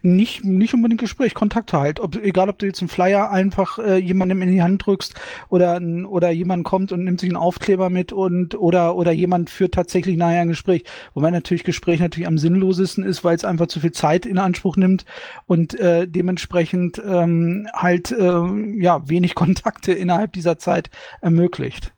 Nicht, 0.03 0.45
nicht 0.45 0.75
unbedingt 0.75 1.01
Gespräch, 1.01 1.33
Kontakte 1.33 1.79
halt. 1.79 1.99
Ob, 1.99 2.15
egal, 2.17 2.51
ob 2.51 2.59
du 2.59 2.67
jetzt 2.67 2.81
einen 2.83 2.91
Flyer 2.91 3.31
einfach 3.31 3.79
äh, 3.79 3.97
jemandem 3.97 4.43
in 4.43 4.51
die 4.51 4.63
Hand 4.63 4.85
drückst 4.85 5.15
oder, 5.49 5.81
oder 6.09 6.31
jemand 6.31 6.65
kommt 6.65 6.93
und 6.93 7.05
nimmt 7.05 7.21
sich 7.21 7.31
einen 7.31 7.39
Aufkleber 7.39 7.89
mit 7.89 8.13
und 8.13 8.55
oder, 8.55 8.97
oder 8.97 9.13
jemand 9.13 9.49
führt 9.49 9.73
tatsächlich 9.73 10.19
nachher 10.19 10.43
ein 10.43 10.49
Gespräch. 10.49 10.85
Wobei 11.15 11.31
natürlich 11.31 11.65
Gespräch 11.65 12.01
natürlich 12.01 12.29
am 12.29 12.37
sinnlosesten 12.37 13.03
ist, 13.03 13.25
weil 13.25 13.35
es 13.35 13.47
einfach 13.47 13.69
zu 13.69 13.81
viel 13.81 13.93
Zeit 13.93 14.27
in 14.27 14.39
Anspruch 14.39 14.77
nimmt 14.77 15.07
und 15.47 15.79
äh, 15.81 16.07
dementsprechend 16.07 17.03
ähm, 17.05 17.67
halt 17.73 18.13
äh, 18.13 18.79
ja 18.79 19.09
wenig 19.09 19.35
Kontakte 19.39 19.93
innerhalb 19.93 20.35
dieser 20.35 20.59
Zeit 20.59 20.91
ermöglicht 21.23 21.93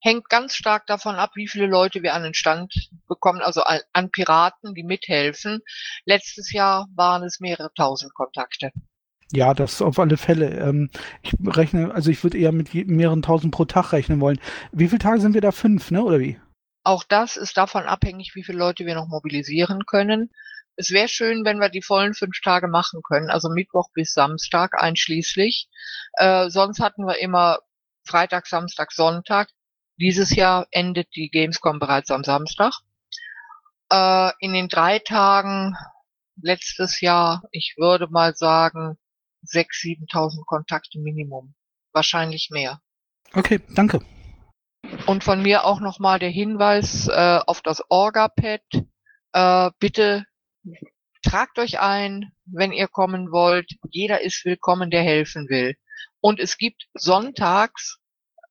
hängt 0.00 0.28
ganz 0.28 0.54
stark 0.54 0.86
davon 0.86 1.16
ab, 1.16 1.30
wie 1.34 1.48
viele 1.48 1.66
Leute 1.66 2.02
wir 2.02 2.14
an 2.14 2.22
den 2.22 2.34
Stand 2.34 2.90
bekommen, 3.06 3.40
also 3.40 3.62
an 3.62 4.10
Piraten, 4.10 4.74
die 4.74 4.82
mithelfen. 4.82 5.60
Letztes 6.04 6.52
Jahr 6.52 6.86
waren 6.94 7.22
es 7.22 7.40
mehrere 7.40 7.72
tausend 7.74 8.14
Kontakte. 8.14 8.70
Ja, 9.32 9.54
das 9.54 9.80
auf 9.80 9.98
alle 9.98 10.16
Fälle. 10.16 10.58
Ähm, 10.58 10.90
ich 11.22 11.34
rechne, 11.44 11.94
also 11.94 12.10
ich 12.10 12.24
würde 12.24 12.38
eher 12.38 12.52
mit 12.52 12.74
mehreren 12.74 13.22
tausend 13.22 13.54
pro 13.54 13.64
Tag 13.64 13.92
rechnen 13.92 14.20
wollen. 14.20 14.40
Wie 14.72 14.88
viele 14.88 14.98
Tage 14.98 15.20
sind 15.20 15.34
wir 15.34 15.40
da? 15.40 15.52
Fünf, 15.52 15.90
ne? 15.90 16.02
Oder 16.02 16.18
wie? 16.18 16.40
Auch 16.82 17.04
das 17.04 17.36
ist 17.36 17.56
davon 17.56 17.84
abhängig, 17.84 18.32
wie 18.34 18.42
viele 18.42 18.58
Leute 18.58 18.86
wir 18.86 18.94
noch 18.94 19.06
mobilisieren 19.06 19.86
können. 19.86 20.30
Es 20.76 20.90
wäre 20.90 21.08
schön, 21.08 21.44
wenn 21.44 21.58
wir 21.58 21.68
die 21.68 21.82
vollen 21.82 22.14
fünf 22.14 22.40
Tage 22.40 22.66
machen 22.66 23.02
können, 23.02 23.28
also 23.28 23.50
Mittwoch 23.50 23.90
bis 23.92 24.14
Samstag 24.14 24.80
einschließlich. 24.80 25.68
Äh, 26.14 26.48
sonst 26.48 26.80
hatten 26.80 27.04
wir 27.06 27.18
immer 27.18 27.58
Freitag, 28.04 28.46
Samstag, 28.46 28.90
Sonntag. 28.92 29.48
Dieses 30.00 30.34
Jahr 30.34 30.66
endet 30.70 31.14
die 31.14 31.28
Gamescom 31.28 31.78
bereits 31.78 32.10
am 32.10 32.24
Samstag. 32.24 32.72
Äh, 33.92 34.30
in 34.40 34.54
den 34.54 34.68
drei 34.68 34.98
Tagen 34.98 35.76
letztes 36.40 37.02
Jahr, 37.02 37.42
ich 37.52 37.74
würde 37.76 38.08
mal 38.08 38.34
sagen, 38.34 38.96
6.000, 39.46 40.08
7.000 40.10 40.46
Kontakte 40.46 40.98
Minimum. 40.98 41.54
Wahrscheinlich 41.92 42.48
mehr. 42.50 42.80
Okay, 43.34 43.60
danke. 43.74 44.00
Und 45.04 45.22
von 45.22 45.42
mir 45.42 45.64
auch 45.64 45.80
nochmal 45.80 46.18
der 46.18 46.30
Hinweis 46.30 47.06
äh, 47.08 47.40
auf 47.46 47.60
das 47.60 47.82
Orga-Pad. 47.90 48.62
Äh, 49.34 49.70
bitte 49.78 50.24
tragt 51.22 51.58
euch 51.58 51.78
ein, 51.78 52.32
wenn 52.46 52.72
ihr 52.72 52.88
kommen 52.88 53.32
wollt. 53.32 53.70
Jeder 53.90 54.22
ist 54.22 54.46
willkommen, 54.46 54.90
der 54.90 55.02
helfen 55.02 55.50
will. 55.50 55.76
Und 56.22 56.40
es 56.40 56.56
gibt 56.56 56.88
sonntags 56.94 57.99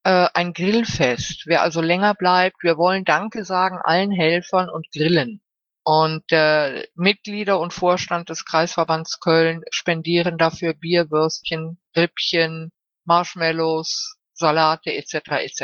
äh, 0.10 0.28
ein 0.34 0.54
Grillfest. 0.54 1.44
Wer 1.46 1.62
also 1.62 1.82
länger 1.82 2.16
bleibt, 2.16 2.64
wir 2.64 2.78
wollen 2.78 3.06
Danke 3.06 3.46
sagen 3.46 3.78
allen 3.84 4.12
Helfern 4.12 4.68
und 4.68 4.88
grillen. 4.92 5.40
Und 5.84 6.24
äh, 6.32 6.88
Mitglieder 6.96 7.60
und 7.60 7.74
Vorstand 7.74 8.30
des 8.30 8.44
Kreisverbands 8.44 9.20
Köln 9.20 9.62
spendieren 9.70 10.40
dafür 10.40 10.74
Bier, 10.74 11.12
Würstchen, 11.12 11.80
Rippchen, 11.96 12.72
Marshmallows, 13.06 14.18
Salate 14.34 14.94
etc. 14.94 15.14
etc. 15.44 15.64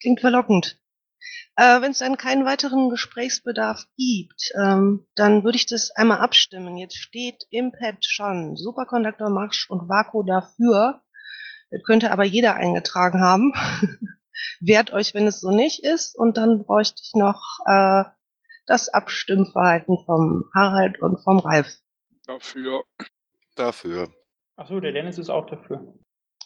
Klingt 0.00 0.20
verlockend. 0.20 0.78
Äh, 1.56 1.82
Wenn 1.82 1.90
es 1.90 1.98
dann 1.98 2.16
keinen 2.16 2.46
weiteren 2.46 2.88
Gesprächsbedarf 2.88 3.84
gibt, 3.98 4.50
ähm, 4.62 5.06
dann 5.14 5.44
würde 5.44 5.56
ich 5.56 5.66
das 5.66 5.90
einmal 5.90 6.18
abstimmen. 6.18 6.78
Jetzt 6.78 6.96
steht 6.96 7.44
im 7.50 7.72
Pad 7.72 7.98
schon 8.00 8.56
Superkonduktor 8.56 9.28
Marsch 9.28 9.68
und 9.68 9.90
Vaku 9.90 10.22
dafür. 10.22 11.02
Könnte 11.84 12.10
aber 12.10 12.24
jeder 12.24 12.54
eingetragen 12.54 13.20
haben. 13.20 13.52
Wehrt 14.60 14.92
euch, 14.92 15.14
wenn 15.14 15.26
es 15.26 15.40
so 15.40 15.50
nicht 15.50 15.84
ist. 15.84 16.16
Und 16.16 16.36
dann 16.36 16.64
bräuchte 16.64 17.02
ich 17.02 17.12
noch 17.14 17.42
äh, 17.66 18.04
das 18.66 18.88
Abstimmverhalten 18.88 19.98
vom 20.04 20.44
Harald 20.54 21.00
und 21.00 21.22
vom 21.22 21.38
Ralf. 21.38 21.78
Dafür. 22.26 22.84
Dafür. 23.56 24.12
Achso, 24.56 24.80
der 24.80 24.92
Dennis 24.92 25.18
ist 25.18 25.30
auch 25.30 25.46
dafür. 25.46 25.94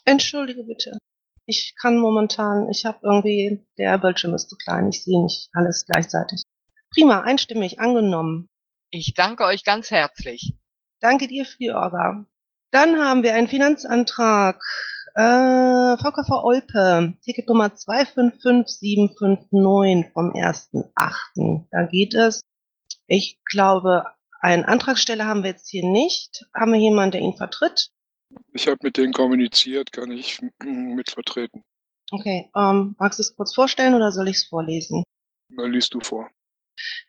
Entschuldige 0.05 0.65
bitte. 0.65 0.99
Ich 1.47 1.75
kann 1.81 1.99
momentan, 1.99 2.69
ich 2.71 2.85
habe 2.85 2.99
irgendwie, 3.03 3.67
der 3.79 3.99
Bildschirm 3.99 4.35
ist 4.35 4.49
zu 4.49 4.57
klein, 4.57 4.89
ich 4.89 5.03
sehe 5.03 5.23
nicht 5.23 5.49
alles 5.53 5.85
gleichzeitig. 5.87 6.43
Prima, 6.95 7.23
einstimmig, 7.23 7.81
angenommen. 7.81 8.49
Ich 8.91 9.15
danke 9.15 9.45
euch 9.45 9.65
ganz 9.65 9.91
herzlich. 9.91 10.55
Danke 11.01 11.27
dir 11.27 11.45
für 11.45 11.59
die 11.59 11.73
Orga. 11.73 12.27
Dann 12.71 12.99
haben 12.99 13.23
wir 13.23 13.35
einen 13.35 13.49
Finanzantrag 13.49 14.63
äh, 15.15 15.97
VKV 15.99 16.31
Olpe, 16.43 17.15
Ticket 17.23 17.47
Nummer 17.49 17.75
255759 17.75 20.13
vom 20.13 20.33
1.8. 20.33 21.67
Da 21.71 21.83
geht 21.85 22.15
es. 22.15 22.43
Ich 23.07 23.39
glaube, 23.45 24.07
einen 24.41 24.65
Antragsteller 24.65 25.27
haben 25.27 25.43
wir 25.43 25.51
jetzt 25.51 25.69
hier 25.69 25.85
nicht. 25.85 26.47
Haben 26.55 26.73
wir 26.73 26.81
jemanden, 26.81 27.11
der 27.13 27.21
ihn 27.21 27.37
vertritt? 27.37 27.91
Ich 28.53 28.67
habe 28.67 28.79
mit 28.83 28.97
denen 28.97 29.13
kommuniziert, 29.13 29.93
kann 29.93 30.11
ich 30.11 30.41
mitvertreten. 30.65 31.63
Okay, 32.11 32.51
ähm, 32.57 32.97
magst 32.99 33.19
du 33.19 33.23
es 33.23 33.37
kurz 33.37 33.55
vorstellen 33.55 33.95
oder 33.95 34.13
soll 34.13 34.29
ich 34.29 34.37
es 34.37 34.45
vorlesen? 34.45 35.03
Na, 35.49 35.65
liest 35.65 35.95
du 35.95 36.01
vor. 36.01 36.31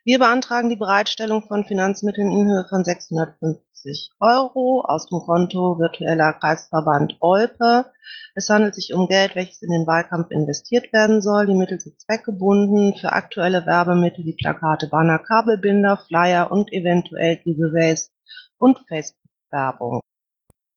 Wir 0.04 0.18
beantragen 0.18 0.68
die 0.68 0.76
Bereitstellung 0.76 1.46
von 1.46 1.64
Finanzmitteln 1.64 2.30
in 2.30 2.46
Höhe 2.46 2.66
von 2.68 2.84
650 2.84 3.73
Euro 4.18 4.82
aus 4.82 5.06
dem 5.08 5.20
Konto 5.20 5.78
Virtueller 5.78 6.32
Kreisverband 6.32 7.16
Olpe. 7.20 7.92
Es 8.34 8.48
handelt 8.48 8.74
sich 8.74 8.94
um 8.94 9.08
Geld, 9.08 9.34
welches 9.34 9.62
in 9.62 9.70
den 9.70 9.86
Wahlkampf 9.86 10.30
investiert 10.30 10.92
werden 10.92 11.20
soll. 11.20 11.46
Die 11.46 11.54
Mittel 11.54 11.78
sind 11.80 12.00
zweckgebunden 12.00 12.96
für 12.96 13.12
aktuelle 13.12 13.66
Werbemittel 13.66 14.24
wie 14.24 14.36
Plakate, 14.36 14.88
Banner, 14.88 15.18
Kabelbinder, 15.18 15.98
Flyer 15.98 16.50
und 16.50 16.72
eventuell 16.72 17.36
Giveaways 17.36 18.10
und 18.58 18.78
Facebook-Werbung. 18.88 20.00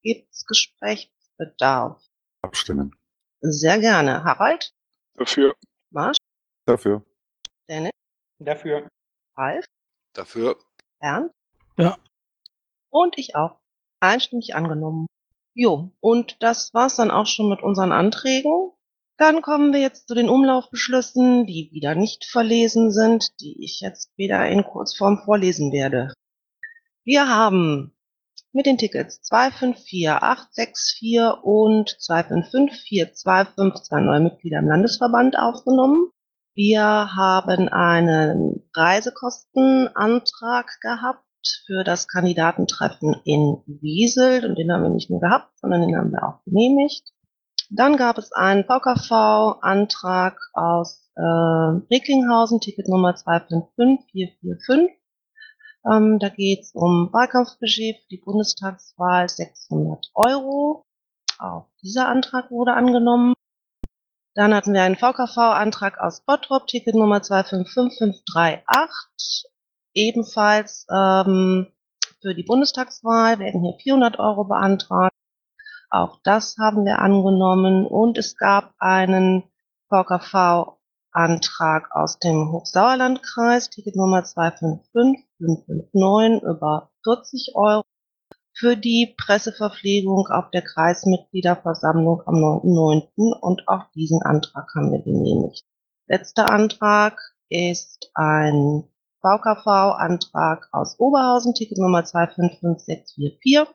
Gibt 0.02 0.30
es 0.34 0.46
Gesprächsbedarf? 0.46 2.02
Abstimmen. 2.42 2.94
Sehr 3.40 3.80
gerne. 3.80 4.24
Harald, 4.24 4.74
Dafür. 5.16 5.56
Marsch, 5.92 6.18
Dafür. 6.66 7.04
Dennis, 7.70 7.92
Dafür. 8.40 8.88
Ralf, 9.38 9.66
Dafür. 10.14 10.58
Bernd? 11.00 11.32
Ja. 11.78 11.98
Und 12.90 13.18
ich 13.18 13.36
auch. 13.36 13.60
Einstimmig 14.00 14.56
angenommen. 14.56 15.08
Jo, 15.54 15.92
und 16.00 16.38
das 16.42 16.74
war's 16.74 16.98
dann 16.98 17.12
auch 17.12 17.26
schon 17.26 17.50
mit 17.50 17.64
unseren 17.64 17.92
Anträgen. 17.92 18.72
Dann 19.18 19.42
kommen 19.42 19.74
wir 19.74 19.80
jetzt 19.80 20.08
zu 20.08 20.14
den 20.14 20.30
Umlaufbeschlüssen, 20.30 21.48
die 21.48 21.72
wieder 21.72 21.96
nicht 21.96 22.26
verlesen 22.26 22.92
sind, 22.92 23.40
die 23.42 23.64
ich 23.64 23.80
jetzt 23.80 24.16
wieder 24.18 24.48
in 24.48 24.64
Kurzform 24.64 25.24
vorlesen 25.26 25.72
werde. 25.72 26.14
Wir 27.04 27.28
haben 27.28 27.98
mit 28.52 28.68
den 28.68 28.78
Tickets 28.78 29.20
254864 29.22 31.42
und 31.42 31.90
255425 32.00 33.84
zwei 33.84 34.02
neue 34.02 34.20
Mitglieder 34.20 34.60
im 34.60 34.68
Landesverband 34.68 35.40
aufgenommen. 35.40 36.12
Wir 36.54 37.16
haben 37.16 37.70
einen 37.70 38.70
Reisekostenantrag 38.76 40.80
gehabt 40.82 41.27
für 41.66 41.84
das 41.84 42.08
Kandidatentreffen 42.08 43.16
in 43.24 43.58
Wiesel 43.66 44.46
und 44.46 44.58
den 44.58 44.72
haben 44.72 44.84
wir 44.84 44.90
nicht 44.90 45.10
nur 45.10 45.20
gehabt, 45.20 45.58
sondern 45.60 45.82
den 45.82 45.98
haben 45.98 46.12
wir 46.12 46.24
auch 46.24 46.44
genehmigt. 46.46 47.12
Dann 47.70 47.98
gab 47.98 48.18
es 48.18 48.32
einen 48.32 48.64
VKV-Antrag 48.64 50.40
aus 50.54 51.12
äh, 51.16 51.22
Recklinghausen, 51.22 52.62
Ticket 52.62 52.88
Nummer 52.88 53.16
255445. 53.16 54.98
Ähm, 55.90 56.20
da 56.20 56.30
geht 56.30 56.62
es 56.62 56.72
um 56.74 57.12
Wahlkampfbudget 57.12 57.98
für 57.98 58.08
die 58.10 58.22
Bundestagswahl 58.24 59.28
600 59.28 60.12
Euro. 60.14 60.86
Auch 61.40 61.68
dieser 61.82 62.08
Antrag 62.08 62.52
wurde 62.52 62.74
angenommen. 62.74 63.34
Dann 64.34 64.54
hatten 64.54 64.74
wir 64.74 64.84
einen 64.84 64.96
VKV-Antrag 64.96 66.00
aus 66.00 66.22
Bottrop, 66.22 66.68
Ticket 66.68 66.96
Nummer 66.96 67.22
255538. 67.22 69.52
Ebenfalls 69.98 70.86
ähm, 70.92 71.68
für 72.22 72.36
die 72.36 72.44
Bundestagswahl 72.44 73.40
werden 73.40 73.64
hier 73.64 73.74
400 73.82 74.20
Euro 74.20 74.44
beantragt. 74.44 75.16
Auch 75.90 76.20
das 76.24 76.58
haben 76.60 76.86
wir 76.86 77.00
angenommen. 77.00 77.88
Und 77.88 78.20
es 78.20 78.38
gab 78.38 78.76
einen 78.78 79.46
VKV-Antrag 79.90 81.90
aus 81.90 82.20
dem 82.20 82.52
Hochsauerlandkreis, 82.52 83.72
Ticket 83.72 83.96
Nummer 83.96 84.24
255559 84.24 86.44
über 86.44 86.92
40 87.04 87.54
Euro 87.56 87.82
für 88.54 88.78
die 88.78 89.16
Presseverpflegung 89.18 90.28
auf 90.28 90.52
der 90.52 90.62
Kreismitgliederversammlung 90.62 92.22
am 92.28 92.36
9.9. 92.36 93.40
Und 93.40 93.68
auch 93.68 93.90
diesen 93.96 94.22
Antrag 94.22 94.68
haben 94.76 94.92
wir 94.92 95.02
genehmigt. 95.02 95.66
Letzter 96.06 96.52
Antrag 96.52 97.20
ist 97.50 98.12
ein 98.14 98.84
VKV-Antrag 99.22 100.68
aus 100.72 101.00
Oberhausen, 101.00 101.54
Ticket 101.54 101.78
Nummer 101.78 102.04
255644. 102.04 103.68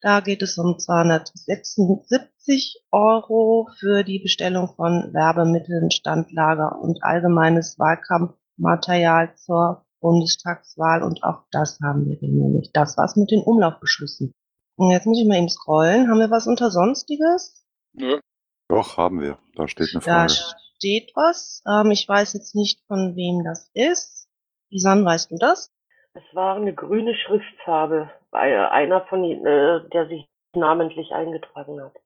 Da 0.00 0.20
geht 0.20 0.42
es 0.42 0.56
um 0.58 0.78
276 0.78 2.84
Euro 2.92 3.68
für 3.78 4.04
die 4.04 4.20
Bestellung 4.20 4.68
von 4.76 5.12
Werbemitteln, 5.12 5.90
Standlager 5.90 6.78
und 6.80 7.02
allgemeines 7.02 7.78
Wahlkampfmaterial 7.78 9.34
zur 9.36 9.84
Bundestagswahl 10.00 11.02
und 11.02 11.24
auch 11.24 11.42
das 11.50 11.80
haben 11.82 12.06
wir 12.06 12.16
genehmigt. 12.16 12.70
Das 12.74 12.96
war's 12.96 13.16
mit 13.16 13.32
den 13.32 13.42
Umlaufbeschlüssen. 13.42 14.32
Und 14.76 14.90
jetzt 14.92 15.06
muss 15.06 15.18
ich 15.20 15.26
mal 15.26 15.38
eben 15.38 15.48
scrollen. 15.48 16.08
Haben 16.08 16.20
wir 16.20 16.30
was 16.30 16.46
unter 16.46 16.70
Sonstiges? 16.70 17.66
Nö. 17.94 18.20
Doch, 18.68 18.96
haben 18.96 19.20
wir. 19.20 19.38
Da 19.56 19.66
steht 19.66 19.88
eine 19.92 20.04
Da 20.04 20.28
Frage. 20.28 20.32
steht 20.76 21.10
was. 21.16 21.62
Ähm, 21.66 21.90
ich 21.90 22.08
weiß 22.08 22.34
jetzt 22.34 22.54
nicht, 22.54 22.80
von 22.86 23.16
wem 23.16 23.42
das 23.42 23.70
ist. 23.74 24.17
Isan, 24.70 25.04
weißt 25.04 25.30
du 25.30 25.36
das? 25.36 25.72
Es 26.14 26.22
war 26.34 26.56
eine 26.56 26.74
grüne 26.74 27.14
Schriftfarbe 27.14 28.10
bei 28.30 28.70
einer 28.70 29.02
von 29.06 29.22
den, 29.22 29.46
äh, 29.46 29.88
der 29.92 30.08
sich 30.08 30.26
namentlich 30.54 31.12
eingetragen 31.12 31.80
hat. 31.82 31.96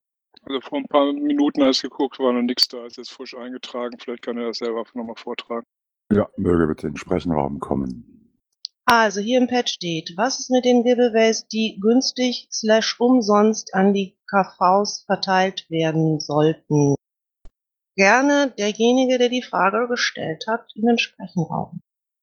Also 0.45 0.61
vor 0.61 0.79
ein 0.79 0.87
paar 0.87 1.13
Minuten, 1.13 1.63
als 1.63 1.79
ich 1.79 1.83
geguckt, 1.85 2.19
war 2.19 2.33
noch 2.33 2.43
nichts 2.43 2.69
da, 2.69 2.85
ist 2.85 2.97
jetzt 2.97 3.13
frisch 3.13 3.37
eingetragen. 3.37 3.99
Vielleicht 3.99 4.23
kann 4.23 4.39
er 4.39 4.49
das 4.49 4.59
selber 4.59 4.85
nochmal 4.95 5.17
vortragen. 5.17 5.67
Ja, 6.13 6.29
möge 6.37 6.67
bitte 6.67 6.89
in 6.89 6.95
den 6.95 6.99
Sprechenraum 6.99 7.61
kommen. 7.61 8.13
Also 8.85 9.21
hier 9.21 9.39
im 9.39 9.47
Pad 9.47 9.69
steht, 9.69 10.13
was 10.17 10.41
ist 10.41 10.51
mit 10.51 10.65
den 10.65 10.83
Giveaways, 10.83 11.47
die 11.47 11.79
günstig 11.81 12.49
slash 12.51 12.99
umsonst 13.01 13.75
an 13.75 13.95
die 13.95 14.19
KVs 14.29 15.05
verteilt 15.07 15.71
werden 15.71 16.19
sollten? 16.19 16.97
Gerne 17.95 18.53
derjenige, 18.59 19.19
der 19.19 19.29
die 19.29 19.43
Frage 19.43 19.87
gestellt 19.89 20.45
hat, 20.49 20.67
in 20.75 20.87
den 20.87 20.99
Sprechenraum. 20.99 21.81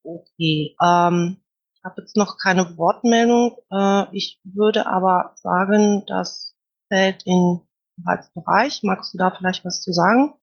Okay, 0.10 0.76
ähm, 0.82 1.38
ich 1.76 1.84
habe 1.84 2.02
jetzt 2.02 2.18
noch 2.18 2.38
keine 2.42 2.78
Wortmeldung. 2.78 3.58
Äh, 3.72 4.06
ich 4.16 4.40
würde 4.44 4.88
aber 4.88 5.34
sagen, 5.36 6.04
das 6.08 6.56
fällt 6.88 7.24
in 7.26 7.62
Bereich. 7.98 8.34
Bereich. 8.34 8.84
Magst 8.84 9.14
du 9.14 9.18
da 9.18 9.32
vielleicht 9.32 9.66
was 9.66 9.82
zu 9.82 9.92
sagen? 9.92 10.34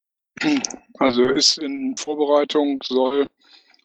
Also 0.99 1.23
ist 1.25 1.59
in 1.59 1.97
Vorbereitung, 1.97 2.81
soll 2.83 3.27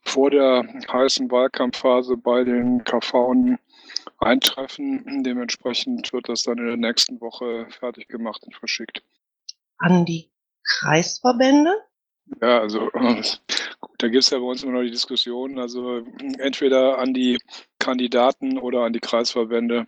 vor 0.04 0.30
der 0.30 0.64
heißen 0.92 1.32
Wahlkampfphase 1.32 2.18
bei 2.18 2.44
den 2.44 2.84
KV 2.84 3.58
eintreffen. 4.20 5.24
Dementsprechend 5.24 6.12
wird 6.14 6.30
das 6.30 6.44
dann 6.44 6.58
in 6.58 6.68
der 6.68 6.78
nächsten 6.78 7.22
Woche 7.22 7.68
fertig 7.70 8.08
gemacht 8.08 8.44
und 8.44 8.56
verschickt. 8.56 9.04
An 9.78 10.06
die 10.06 10.32
Kreisverbände? 10.64 11.74
Ja, 12.40 12.60
also 12.60 12.90
gut, 12.92 13.42
da 13.98 14.08
gibt 14.08 14.24
es 14.24 14.30
ja 14.30 14.40
bei 14.40 14.46
uns 14.46 14.64
immer 14.64 14.74
noch 14.74 14.84
die 14.84 14.92
Diskussion, 14.92 15.60
also 15.60 15.98
entweder 16.38 16.98
an 16.98 17.14
die 17.14 17.40
Kandidaten 17.80 18.58
oder 18.58 18.84
an 18.84 18.94
die 18.94 19.00
Kreisverbände. 19.00 19.88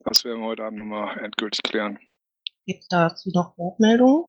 Das 0.00 0.24
werden 0.24 0.40
wir 0.40 0.48
heute 0.48 0.64
Abend 0.64 0.80
nochmal 0.80 1.18
endgültig 1.18 1.62
klären. 1.62 1.98
Gibt 2.66 2.82
es 2.82 2.88
dazu 2.88 3.30
noch 3.32 3.56
Wortmeldungen? 3.56 4.24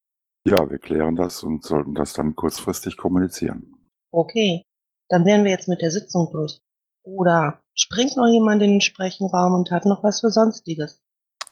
Ja, 0.45 0.69
wir 0.69 0.77
klären 0.77 1.15
das 1.15 1.41
und 1.43 1.63
sollten 1.63 1.95
das 1.95 2.13
dann 2.13 2.35
kurzfristig 2.35 2.97
kommunizieren. 2.97 3.89
Okay, 4.11 4.63
dann 5.09 5.25
wären 5.25 5.43
wir 5.43 5.51
jetzt 5.51 5.67
mit 5.67 5.81
der 5.81 5.91
Sitzung 5.91 6.29
durch. 6.31 6.61
Oder 7.03 7.61
springt 7.73 8.15
noch 8.15 8.27
jemand 8.27 8.61
in 8.61 8.71
den 8.71 8.81
Sprechenraum 8.81 9.53
und 9.53 9.71
hat 9.71 9.85
noch 9.85 10.03
was 10.03 10.21
für 10.21 10.29
Sonstiges? 10.29 11.01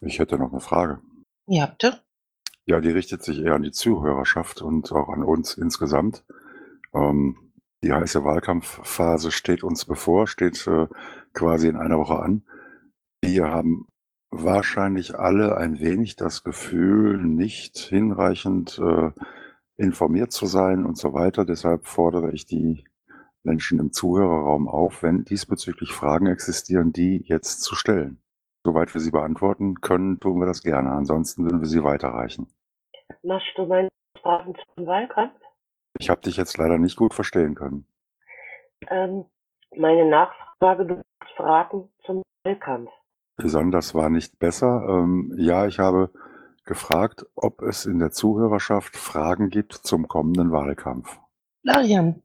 Ich 0.02 0.20
hätte 0.20 0.38
noch 0.38 0.52
eine 0.52 0.62
Frage. 0.62 1.02
Ja, 1.48 1.66
bitte. 1.66 2.03
Ja, 2.66 2.80
die 2.80 2.92
richtet 2.92 3.24
sich 3.24 3.40
eher 3.40 3.56
an 3.56 3.64
die 3.64 3.72
Zuhörerschaft 3.72 4.62
und 4.62 4.92
auch 4.92 5.10
an 5.10 5.24
uns 5.24 5.56
insgesamt. 5.56 6.24
Ähm, 6.94 7.54
die 7.84 7.92
heiße 7.92 8.24
Wahlkampfphase 8.24 9.32
steht 9.32 9.64
uns 9.64 9.84
bevor, 9.84 10.28
steht 10.28 10.66
äh, 10.68 10.88
quasi 11.34 11.68
in 11.68 11.76
einer 11.76 12.00
Woche 12.00 12.20
an. 12.20 12.44
Wir 13.22 13.52
haben 13.52 13.88
wahrscheinlich 14.32 15.20
alle 15.20 15.58
ein 15.58 15.80
wenig 15.80 16.16
das 16.16 16.44
Gefühl, 16.44 17.18
nicht 17.22 17.78
hinreichend 17.78 18.80
äh, 18.80 19.12
informiert 19.76 20.32
zu 20.32 20.46
sein 20.46 20.86
und 20.86 20.98
so 20.98 21.14
weiter. 21.14 21.44
Deshalb 21.44 21.86
fordere 21.86 22.32
ich 22.32 22.46
die 22.46 22.86
Menschen 23.44 23.80
im 23.80 23.92
Zuhörerraum 23.92 24.70
auf, 24.70 25.04
wenn 25.04 25.26
diesbezüglich 25.26 25.92
Fragen 25.92 26.28
existieren, 26.28 26.94
die 26.94 27.24
jetzt 27.26 27.62
zu 27.62 27.76
stellen. 27.76 28.23
Soweit 28.66 28.94
wir 28.94 29.02
sie 29.02 29.12
beantworten 29.12 29.82
können, 29.82 30.20
tun 30.20 30.40
wir 30.40 30.46
das 30.46 30.64
gerne. 30.64 30.92
Ansonsten 30.92 31.44
würden 31.44 31.60
wir 31.60 31.68
sie 31.68 31.84
weiterreichen. 31.84 32.48
Machst 33.24 33.52
du 33.56 33.66
meine 33.66 33.90
Fragen 34.22 34.56
zum 34.76 34.88
Wahlkampf? 34.88 35.34
Ich 36.00 36.10
habe 36.10 36.22
dich 36.22 36.38
jetzt 36.38 36.58
leider 36.58 36.78
nicht 36.78 36.96
gut 36.96 37.14
verstehen 37.14 37.56
können. 37.56 37.86
Ähm, 38.90 39.26
meine 39.76 40.10
Nachfrage, 40.10 40.86
du 40.86 40.98
hast 40.98 41.36
Fragen 41.36 41.90
zum 42.06 42.24
Wahlkampf. 42.44 42.90
Besonders 43.36 43.94
war 43.96 44.10
nicht 44.10 44.40
besser. 44.40 44.86
Ähm, 44.88 45.34
ja, 45.38 45.66
ich 45.68 45.80
habe 45.80 46.12
gefragt, 46.66 47.26
ob 47.36 47.62
es 47.62 47.86
in 47.86 48.00
der 48.00 48.12
Zuhörerschaft 48.12 48.96
Fragen 48.96 49.50
gibt 49.50 49.74
zum 49.74 50.08
kommenden 50.08 50.52
Wahlkampf. 50.52 51.20
Larian. 51.64 52.22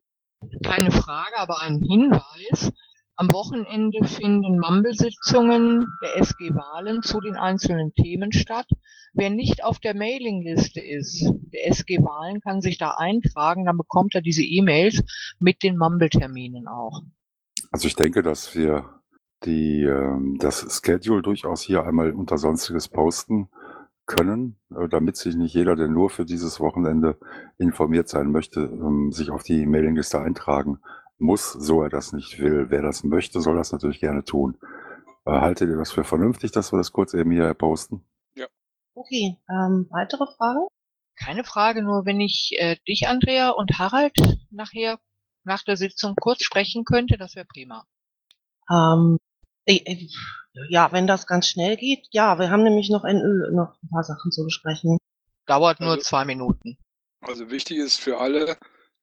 Keine 0.65 0.93
Frage, 0.93 1.37
aber 1.37 1.63
ein 1.63 1.83
Hinweis. 1.83 2.73
Am 3.21 3.33
Wochenende 3.33 4.07
finden 4.07 4.61
Mumble-Sitzungen 4.61 5.89
der 6.01 6.19
SG 6.19 6.55
Wahlen 6.55 7.03
zu 7.03 7.21
den 7.21 7.35
einzelnen 7.35 7.93
Themen 7.93 8.31
statt. 8.31 8.69
Wer 9.13 9.31
nicht 9.31 9.65
auf 9.65 9.81
der 9.81 9.97
Mailingliste 9.97 10.81
ist, 10.81 11.29
der 11.53 11.67
SG 11.67 11.99
Wahlen 11.99 12.41
kann 12.41 12.61
sich 12.61 12.79
da 12.79 12.95
eintragen, 12.97 13.65
dann 13.65 13.77
bekommt 13.77 14.15
er 14.15 14.21
diese 14.21 14.45
E-Mails 14.45 15.03
mit 15.41 15.65
den 15.65 15.77
Mumble-Terminen 15.77 16.69
auch. 16.69 17.03
Also 17.73 17.89
ich 17.89 17.97
denke, 17.97 18.23
dass 18.23 18.55
wir 18.55 18.89
die, 19.45 19.83
ähm, 19.83 20.37
das 20.39 20.81
Schedule 20.81 21.21
durchaus 21.21 21.63
hier 21.63 21.83
einmal 21.83 22.13
unter 22.13 22.39
Sonstiges 22.39 22.87
posten 22.87 23.49
können, 24.07 24.61
äh, 24.71 24.89
damit 24.89 25.17
sich 25.17 25.35
nicht 25.35 25.55
jeder, 25.55 25.75
der 25.75 25.89
nur 25.89 26.09
für 26.09 26.25
dieses 26.25 26.61
Wochenende 26.61 27.19
informiert 27.59 28.09
sein 28.09 28.31
möchte, 28.31 28.61
ähm, 28.61 29.11
sich 29.11 29.31
auf 29.31 29.43
die 29.43 29.67
Mailingliste 29.67 30.21
eintragen 30.21 30.79
muss, 31.19 31.53
so 31.53 31.83
er 31.83 31.89
das 31.91 32.13
nicht 32.13 32.39
will. 32.39 32.67
Wer 32.71 32.83
das 32.83 33.05
möchte, 33.05 33.41
soll 33.41 33.57
das 33.57 33.73
natürlich 33.73 34.01
gerne 34.01 34.25
tun. 34.25 34.59
Äh, 35.27 35.33
haltet 35.33 35.69
ihr 35.69 35.77
das 35.77 35.93
für 35.93 36.05
vernünftig, 36.05 36.53
dass 36.53 36.73
wir 36.73 36.77
das 36.79 36.93
kurz 36.93 37.15
eben 37.15 37.31
hier 37.31 37.53
posten? 37.55 38.05
Okay, 38.95 39.37
ähm, 39.49 39.87
weitere 39.91 40.27
Fragen? 40.37 40.67
Keine 41.15 41.45
Frage, 41.45 41.83
nur 41.83 42.05
wenn 42.05 42.19
ich 42.19 42.57
äh, 42.59 42.75
dich, 42.89 43.07
Andrea, 43.07 43.51
und 43.51 43.79
Harald 43.79 44.17
nachher 44.51 44.99
nach 45.45 45.63
der 45.63 45.77
Sitzung 45.77 46.17
kurz 46.21 46.43
sprechen 46.43 46.85
könnte, 46.85 47.17
das 47.17 47.37
wäre 47.37 47.47
prima. 47.47 47.85
Ähm, 48.69 49.19
äh, 49.67 49.77
äh, 49.85 50.09
ja, 50.69 50.91
wenn 50.91 51.07
das 51.07 51.29
ganz 51.29 51.47
schnell 51.47 51.77
geht, 51.77 52.09
ja, 52.11 52.41
wir 52.41 52.51
haben 52.51 52.65
nämlich 52.65 52.91
noch 52.91 53.05
ein, 53.05 53.19
äh, 53.19 53.55
noch 53.55 53.81
ein 53.85 53.89
paar 53.89 54.03
Sachen 54.03 54.33
zu 54.33 54.43
besprechen. 54.43 54.99
Dauert 55.47 55.79
nur 55.79 55.91
Also- 55.91 56.03
zwei 56.03 56.25
Minuten. 56.25 56.77
Also 57.21 57.51
wichtig 57.51 57.79
ist 57.79 58.01
für 58.01 58.19
alle, 58.19 58.57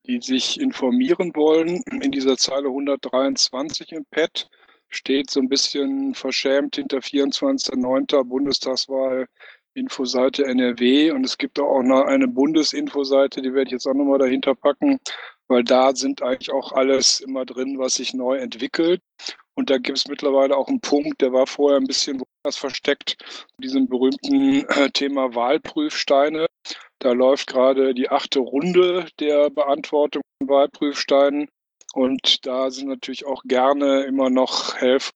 die 0.07 0.21
sich 0.21 0.59
informieren 0.59 1.31
wollen, 1.35 1.81
in 2.01 2.11
dieser 2.11 2.37
Zeile 2.37 2.67
123 2.67 3.91
im 3.91 4.05
Pad 4.05 4.49
steht 4.89 5.29
so 5.29 5.39
ein 5.39 5.49
bisschen 5.49 6.13
verschämt 6.13 6.75
hinter 6.75 6.99
24.09. 6.99 8.23
Bundestagswahl 8.23 9.27
Infoseite 9.73 10.45
NRW 10.45 11.11
und 11.11 11.25
es 11.25 11.37
gibt 11.37 11.59
auch 11.59 11.83
noch 11.83 12.05
eine 12.05 12.29
Bundesinfoseite, 12.29 13.41
die 13.41 13.53
werde 13.53 13.67
ich 13.67 13.71
jetzt 13.73 13.87
auch 13.87 13.93
nochmal 13.93 14.19
dahinter 14.19 14.55
packen, 14.55 14.99
weil 15.49 15.63
da 15.63 15.93
sind 15.93 16.21
eigentlich 16.21 16.51
auch 16.51 16.71
alles 16.71 17.19
immer 17.19 17.45
drin, 17.45 17.77
was 17.77 17.95
sich 17.95 18.13
neu 18.13 18.37
entwickelt. 18.37 19.01
Und 19.53 19.69
da 19.69 19.77
gibt 19.77 19.97
es 19.97 20.07
mittlerweile 20.07 20.55
auch 20.55 20.67
einen 20.67 20.79
Punkt, 20.79 21.21
der 21.21 21.33
war 21.33 21.45
vorher 21.45 21.77
ein 21.77 21.87
bisschen 21.87 22.21
woanders 22.21 22.57
versteckt, 22.57 23.17
diesem 23.57 23.87
berühmten 23.87 24.65
äh, 24.69 24.89
Thema 24.91 25.35
Wahlprüfsteine. 25.35 26.47
Da 27.05 27.11
läuft 27.11 27.45
gerade 27.45 27.93
die 27.93 28.09
achte 28.09 28.39
Runde 28.39 29.05
der 29.19 29.51
Beantwortung 29.51 30.23
von 30.39 30.49
Wahlprüfsteinen. 30.49 31.49
Und 31.93 32.47
da 32.47 32.71
sind 32.71 32.87
natürlich 32.87 33.27
auch 33.27 33.43
gerne 33.43 34.05
immer 34.05 34.31
noch 34.31 34.73
Helfer 34.75 35.11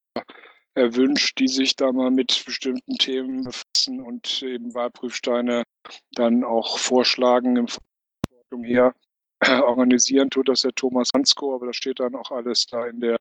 erwünscht, 0.75 1.39
die 1.39 1.47
sich 1.47 1.75
da 1.75 1.91
mal 1.91 2.12
mit 2.12 2.43
bestimmten 2.45 2.93
Themen 2.99 3.43
befassen 3.43 4.02
und 4.02 4.43
eben 4.43 4.75
Wahlprüfsteine 4.75 5.63
dann 6.12 6.43
auch 6.43 6.78
vorschlagen 6.78 7.56
im 7.56 7.67
Verantwortung 7.67 8.63
her. 8.65 8.93
Organisieren 9.63 10.30
tut 10.30 10.47
das 10.47 10.62
der 10.62 10.73
Thomas 10.73 11.10
Hansko, 11.15 11.56
aber 11.56 11.65
das 11.65 11.75
steht 11.75 11.99
dann 11.99 12.13
auch 12.13 12.30
alles 12.30 12.67
da 12.67 12.86
in 12.86 12.99
der 12.99 13.17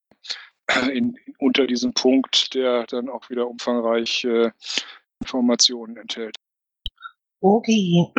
in, 0.92 1.16
unter 1.38 1.66
diesem 1.66 1.94
Punkt, 1.94 2.52
der 2.52 2.85
dann 2.85 3.09
auch 3.09 3.31
wieder 3.31 3.48
umfangreiche 3.48 4.52
Informationen 5.20 5.96
enthält. 5.96 6.37
Okay. 7.40 8.12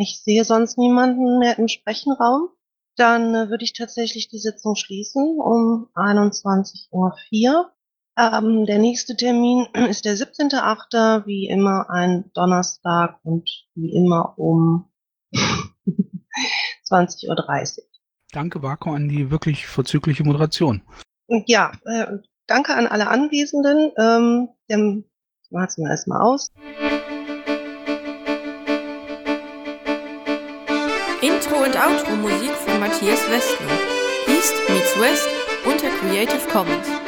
Ich 0.00 0.20
sehe 0.22 0.44
sonst 0.44 0.78
niemanden 0.78 1.40
mehr 1.40 1.58
im 1.58 1.66
Sprechenraum. 1.66 2.50
Dann 2.96 3.34
äh, 3.34 3.48
würde 3.50 3.64
ich 3.64 3.72
tatsächlich 3.72 4.28
die 4.28 4.38
Sitzung 4.38 4.76
schließen 4.76 5.40
um 5.40 5.88
21.04 5.94 6.82
Uhr. 6.90 7.72
Ähm, 8.16 8.66
der 8.66 8.78
nächste 8.78 9.16
Termin 9.16 9.66
ist 9.88 10.04
der 10.04 10.16
17.08. 10.16 11.26
wie 11.26 11.48
immer 11.48 11.90
ein 11.90 12.30
Donnerstag 12.34 13.18
und 13.24 13.48
wie 13.74 13.92
immer 13.92 14.38
um 14.38 14.90
20.30 16.88 17.78
Uhr. 17.78 17.84
Danke, 18.32 18.58
Marco, 18.58 18.92
an 18.92 19.08
die 19.08 19.30
wirklich 19.30 19.66
vorzügliche 19.66 20.22
Moderation. 20.24 20.82
Ja, 21.46 21.72
äh, 21.84 22.18
danke 22.46 22.74
an 22.74 22.86
alle 22.86 23.08
Anwesenden. 23.08 23.92
Ähm, 23.96 24.48
der, 24.68 25.02
mal's 25.50 25.78
mir 25.78 25.88
erstmal 25.88 26.20
aus. 26.20 26.52
Und 31.68 31.76
Outro 31.76 32.16
Musik 32.16 32.52
von 32.52 32.80
Matthias 32.80 33.20
Westner. 33.28 33.68
East 34.26 34.54
meets 34.70 34.98
West 34.98 35.28
unter 35.66 35.90
Creative 35.98 36.48
Commons. 36.50 37.07